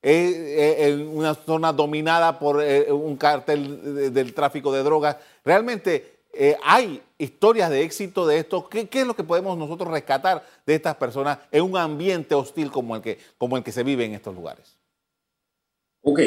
en 0.00 1.08
una 1.08 1.34
zona 1.34 1.72
dominada 1.72 2.38
por 2.38 2.62
eh, 2.62 2.92
un 2.92 3.16
cártel 3.16 4.12
del 4.12 4.34
tráfico 4.34 4.72
de 4.72 4.82
drogas. 4.82 5.16
Realmente 5.44 6.18
eh, 6.32 6.56
hay 6.62 7.02
historias 7.16 7.70
de 7.70 7.82
éxito 7.82 8.26
de 8.26 8.38
esto. 8.38 8.68
¿Qué, 8.68 8.88
es 8.90 9.06
lo 9.06 9.16
que 9.16 9.24
podemos 9.24 9.58
nosotros 9.58 9.90
rescatar 9.90 10.46
de 10.66 10.74
estas 10.74 10.96
personas 10.96 11.38
en 11.50 11.64
un 11.64 11.76
ambiente 11.76 12.34
hostil 12.34 12.70
como 12.70 12.94
el 12.94 13.02
que, 13.02 13.18
como 13.38 13.56
el 13.56 13.64
que 13.64 13.72
se 13.72 13.82
vive 13.82 14.04
en 14.04 14.14
estos 14.14 14.34
lugares? 14.34 14.76
Ok. 16.02 16.20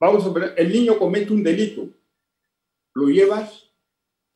Vamos 0.00 0.24
a 0.24 0.28
ver, 0.30 0.54
el 0.56 0.72
niño 0.72 0.98
comete 0.98 1.32
un 1.32 1.42
delito. 1.42 1.88
Lo 2.94 3.08
llevas 3.08 3.70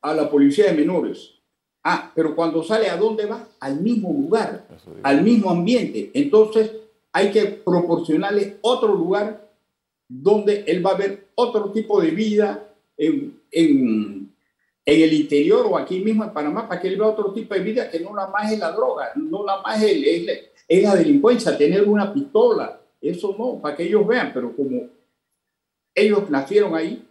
a 0.01 0.13
la 0.13 0.29
policía 0.29 0.65
de 0.65 0.73
menores. 0.73 1.35
Ah, 1.83 2.11
pero 2.13 2.35
cuando 2.35 2.61
sale, 2.63 2.89
¿a 2.89 2.97
dónde 2.97 3.25
va? 3.25 3.47
Al 3.59 3.79
mismo 3.79 4.09
lugar, 4.09 4.67
al 5.01 5.21
mismo 5.23 5.49
ambiente. 5.49 6.11
Entonces, 6.13 6.71
hay 7.19 7.31
que 7.31 7.45
proporcionarle 7.45 8.57
otro 8.61 8.95
lugar 8.95 9.49
donde 10.07 10.63
él 10.67 10.85
va 10.85 10.91
a 10.91 10.97
ver 10.97 11.27
otro 11.35 11.71
tipo 11.71 12.01
de 12.01 12.11
vida 12.11 12.67
en, 12.97 13.39
el 14.85 15.13
interior 15.13 15.67
o 15.67 15.77
aquí 15.77 15.99
mismo 15.99 16.23
en 16.23 16.33
Panamá, 16.33 16.67
para 16.67 16.81
que 16.81 16.87
él 16.87 16.97
vea 16.97 17.07
otro 17.07 17.31
tipo 17.31 17.53
de 17.53 17.59
vida 17.59 17.91
que 17.91 17.99
no 17.99 18.15
la 18.15 18.27
más 18.27 18.51
es 18.51 18.57
la 18.57 18.71
droga, 18.71 19.11
no 19.15 19.45
la 19.45 19.61
más 19.61 19.83
es, 19.83 20.47
es, 20.67 20.83
la 20.83 20.95
delincuencia, 20.95 21.57
tener 21.57 21.87
una 21.87 22.11
pistola. 22.11 22.81
Eso 22.99 23.35
no, 23.37 23.61
para 23.61 23.75
que 23.75 23.83
ellos 23.83 24.07
vean, 24.07 24.31
pero 24.33 24.55
como 24.55 24.87
ellos 25.93 26.29
nacieron 26.29 26.75
ahí, 26.75 27.05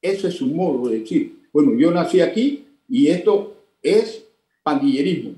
eso 0.00 0.26
es 0.26 0.34
su 0.34 0.46
modo 0.46 0.88
de 0.88 0.98
decir 0.98 1.42
bueno, 1.52 1.78
yo 1.78 1.90
nací 1.90 2.20
aquí 2.20 2.66
y 2.88 3.08
esto 3.08 3.54
es 3.82 4.24
pandillerismo. 4.62 5.34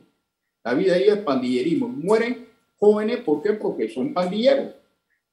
La 0.63 0.75
vida 0.75 0.97
ellos 0.97 1.19
es 1.19 1.25
pandillerismo. 1.25 1.89
Mueren 1.89 2.44
jóvenes, 2.79 3.19
¿por 3.19 3.43
qué? 3.43 3.53
Porque 3.53 3.89
son 3.89 4.13
pandilleros. 4.13 4.75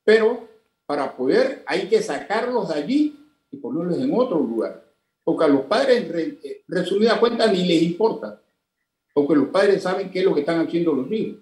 Pero 0.04 0.48
para 0.86 1.16
poder 1.16 1.64
hay 1.66 1.88
que 1.88 2.02
sacarlos 2.02 2.70
de 2.70 2.76
allí 2.76 3.20
y 3.52 3.58
ponerlos 3.58 3.98
en 4.00 4.14
otro 4.14 4.40
lugar. 4.40 4.84
Porque 5.24 5.46
a 5.46 5.48
los 5.48 5.62
padres, 5.62 6.10
en 6.14 6.40
resumida 6.68 7.20
cuenta, 7.20 7.52
ni 7.52 7.66
les 7.66 7.84
importa. 7.84 8.42
Porque 9.14 9.36
los 9.36 9.50
padres 9.50 9.84
saben 9.84 10.10
qué 10.10 10.20
es 10.20 10.26
lo 10.26 10.34
que 10.34 10.42
están 10.42 10.66
haciendo 10.66 10.94
los 10.94 11.12
hijos. 11.12 11.40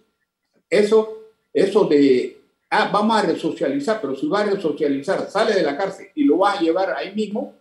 Eso, 0.70 1.32
eso 1.54 1.86
de, 1.86 2.42
ah, 2.70 2.90
vamos 2.92 3.18
a 3.18 3.22
resocializar, 3.28 4.02
pero 4.02 4.16
si 4.16 4.28
va 4.28 4.42
a 4.42 4.46
resocializar, 4.46 5.30
sale 5.30 5.54
de 5.54 5.64
la 5.64 5.78
cárcel 5.78 6.08
y 6.16 6.24
lo 6.24 6.40
va 6.40 6.54
a 6.54 6.62
llevar 6.62 6.92
ahí 6.92 7.14
mismo, 7.16 7.56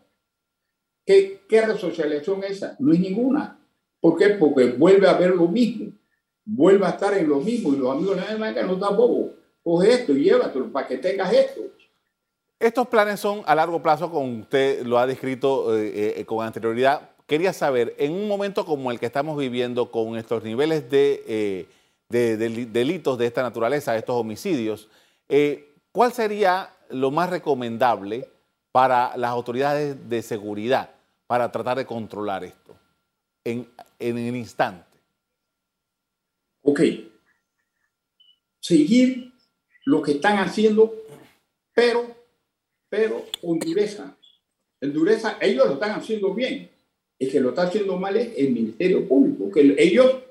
¿Qué, 1.09 1.41
¿Qué 1.49 1.63
resocialización 1.63 2.45
es 2.45 2.51
esa? 2.51 2.77
No 2.79 2.93
es 2.93 3.01
ninguna. 3.01 3.59
¿Por 3.99 4.19
qué? 4.19 4.29
Porque 4.29 4.73
vuelve 4.73 5.09
a 5.09 5.15
ver 5.15 5.31
lo 5.31 5.49
mismo, 5.49 5.91
vuelve 6.49 6.87
a 6.87 6.91
estar 6.91 7.13
en 7.15 7.29
lo 7.29 7.41
mismo 7.41 7.75
y 7.75 7.77
los 7.77 7.93
amigos 7.93 8.17
le 8.17 8.23
dicen 8.23 8.55
que 8.55 8.63
no 8.63 8.77
bobo, 8.77 9.35
coge 9.63 9.93
esto 9.93 10.13
y 10.13 10.25
llévatelo 10.25 10.73
para 10.73 10.87
que 10.87 10.97
tengas 10.97 11.33
esto. 11.33 11.61
Estos 12.59 12.89
planes 12.89 13.21
son 13.21 13.43
a 13.47 13.55
largo 13.55 13.83
plazo, 13.83 14.11
como 14.11 14.41
usted 14.41 14.85
lo 14.85 14.99
ha 14.99 15.07
descrito 15.07 15.77
eh, 15.79 16.15
eh, 16.19 16.25
con 16.25 16.45
anterioridad. 16.45 17.11
Quería 17.27 17.53
saber, 17.53 17.95
en 17.99 18.13
un 18.13 18.27
momento 18.27 18.65
como 18.65 18.91
el 18.91 18.99
que 18.99 19.07
estamos 19.07 19.39
viviendo, 19.39 19.91
con 19.91 20.17
estos 20.17 20.43
niveles 20.43 20.91
de, 20.91 21.23
eh, 21.29 21.67
de, 22.09 22.37
de 22.39 22.67
delitos 22.67 23.19
de 23.19 23.27
esta 23.27 23.43
naturaleza, 23.43 23.97
estos 23.97 24.17
homicidios, 24.17 24.89
¿cuál 25.93 26.13
sería 26.13 26.71
lo 26.89 27.11
más 27.11 27.29
recomendable 27.29 28.31
para 28.73 29.15
las 29.19 29.31
autoridades 29.31 30.09
de 30.09 30.23
seguridad 30.23 30.91
para 31.27 31.53
tratar 31.53 31.77
de 31.77 31.85
controlar 31.85 32.43
esto 32.43 32.75
en, 33.45 33.69
en 33.99 34.19
el 34.19 34.35
instante? 34.35 34.88
Ok. 36.63 36.81
Seguir 38.61 39.33
lo 39.85 40.03
que 40.03 40.13
están 40.13 40.39
haciendo, 40.39 40.95
pero, 41.75 42.05
pero 42.89 43.25
con 43.41 43.59
dureza. 43.59 44.17
En 44.81 44.93
dureza, 44.93 45.39
ellos 45.41 45.67
lo 45.67 45.75
están 45.75 45.93
haciendo 45.93 46.35
bien. 46.35 46.71
El 47.19 47.31
que 47.31 47.41
lo 47.41 47.51
está 47.51 47.63
haciendo 47.63 47.97
mal 47.97 48.17
es 48.17 48.37
el 48.37 48.53
Ministerio 48.53 49.07
Público, 49.09 49.51
que 49.51 49.75
ellos, 49.79 50.23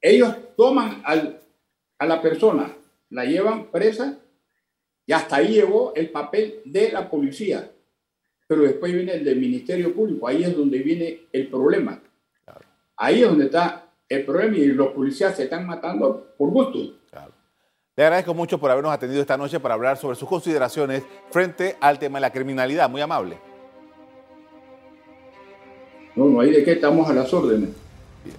ellos 0.00 0.34
toman 0.56 1.02
al, 1.04 1.40
a 1.98 2.06
la 2.06 2.20
persona, 2.20 2.76
la 3.10 3.24
llevan 3.24 3.70
presa 3.70 4.18
y 5.06 5.12
hasta 5.12 5.36
ahí 5.36 5.54
llegó 5.54 5.94
el 5.94 6.10
papel 6.10 6.60
de 6.64 6.92
la 6.92 7.08
policía 7.08 7.70
pero 8.46 8.62
después 8.62 8.92
viene 8.92 9.14
el 9.14 9.24
del 9.24 9.38
Ministerio 9.38 9.94
Público, 9.94 10.28
ahí 10.28 10.44
es 10.44 10.56
donde 10.56 10.78
viene 10.78 11.22
el 11.32 11.48
problema. 11.48 12.00
Ahí 12.96 13.22
es 13.22 13.28
donde 13.28 13.46
está 13.46 13.83
el 14.08 14.24
problema 14.24 14.56
y 14.56 14.66
los 14.66 14.88
policías 14.88 15.36
se 15.36 15.44
están 15.44 15.66
matando 15.66 16.34
por 16.36 16.50
gusto. 16.50 16.78
Le 17.96 18.02
agradezco 18.02 18.34
mucho 18.34 18.58
por 18.58 18.70
habernos 18.70 18.92
atendido 18.92 19.20
esta 19.20 19.36
noche 19.36 19.60
para 19.60 19.74
hablar 19.74 19.96
sobre 19.96 20.16
sus 20.16 20.28
consideraciones 20.28 21.04
frente 21.30 21.76
al 21.80 21.98
tema 21.98 22.18
de 22.18 22.22
la 22.22 22.32
criminalidad. 22.32 22.90
Muy 22.90 23.00
amable. 23.00 23.38
No, 26.16 26.26
no 26.26 26.40
hay 26.40 26.50
de 26.50 26.64
qué, 26.64 26.72
estamos 26.72 27.08
a 27.08 27.12
las 27.12 27.32
órdenes. 27.32 27.70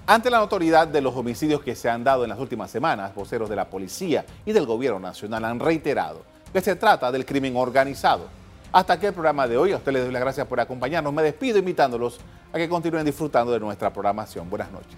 Ante 0.08 0.30
la 0.30 0.40
notoriedad 0.40 0.88
de 0.88 1.00
los 1.00 1.16
homicidios 1.16 1.62
que 1.62 1.76
se 1.76 1.90
han 1.90 2.04
dado 2.04 2.24
en 2.24 2.30
las 2.30 2.40
últimas 2.40 2.70
semanas, 2.70 3.16
voceros 3.16 3.50
de 3.50 3.56
la 3.56 3.70
policía 3.70 4.26
y 4.46 4.52
del 4.52 4.66
gobierno 4.66 5.00
nacional 5.00 5.46
han 5.46 5.60
reiterado 5.60 6.24
que 6.52 6.62
se 6.62 6.76
trata 6.76 7.12
del 7.12 7.26
crimen 7.26 7.56
organizado. 7.56 8.28
Hasta 8.72 8.94
aquí 8.94 9.06
el 9.06 9.14
programa 9.14 9.48
de 9.48 9.58
hoy. 9.58 9.72
A 9.72 9.78
ustedes 9.78 9.94
les 9.94 10.04
doy 10.04 10.14
las 10.14 10.22
gracias 10.22 10.48
por 10.48 10.60
acompañarnos. 10.60 11.14
Me 11.14 11.22
despido 11.22 11.60
invitándolos 11.60 12.20
a 12.52 12.58
que 12.58 12.68
continúen 12.68 13.06
disfrutando 13.06 13.54
de 13.54 13.60
nuestra 13.60 13.92
programación. 13.92 14.50
Buenas 14.50 14.72
noches. 14.72 14.98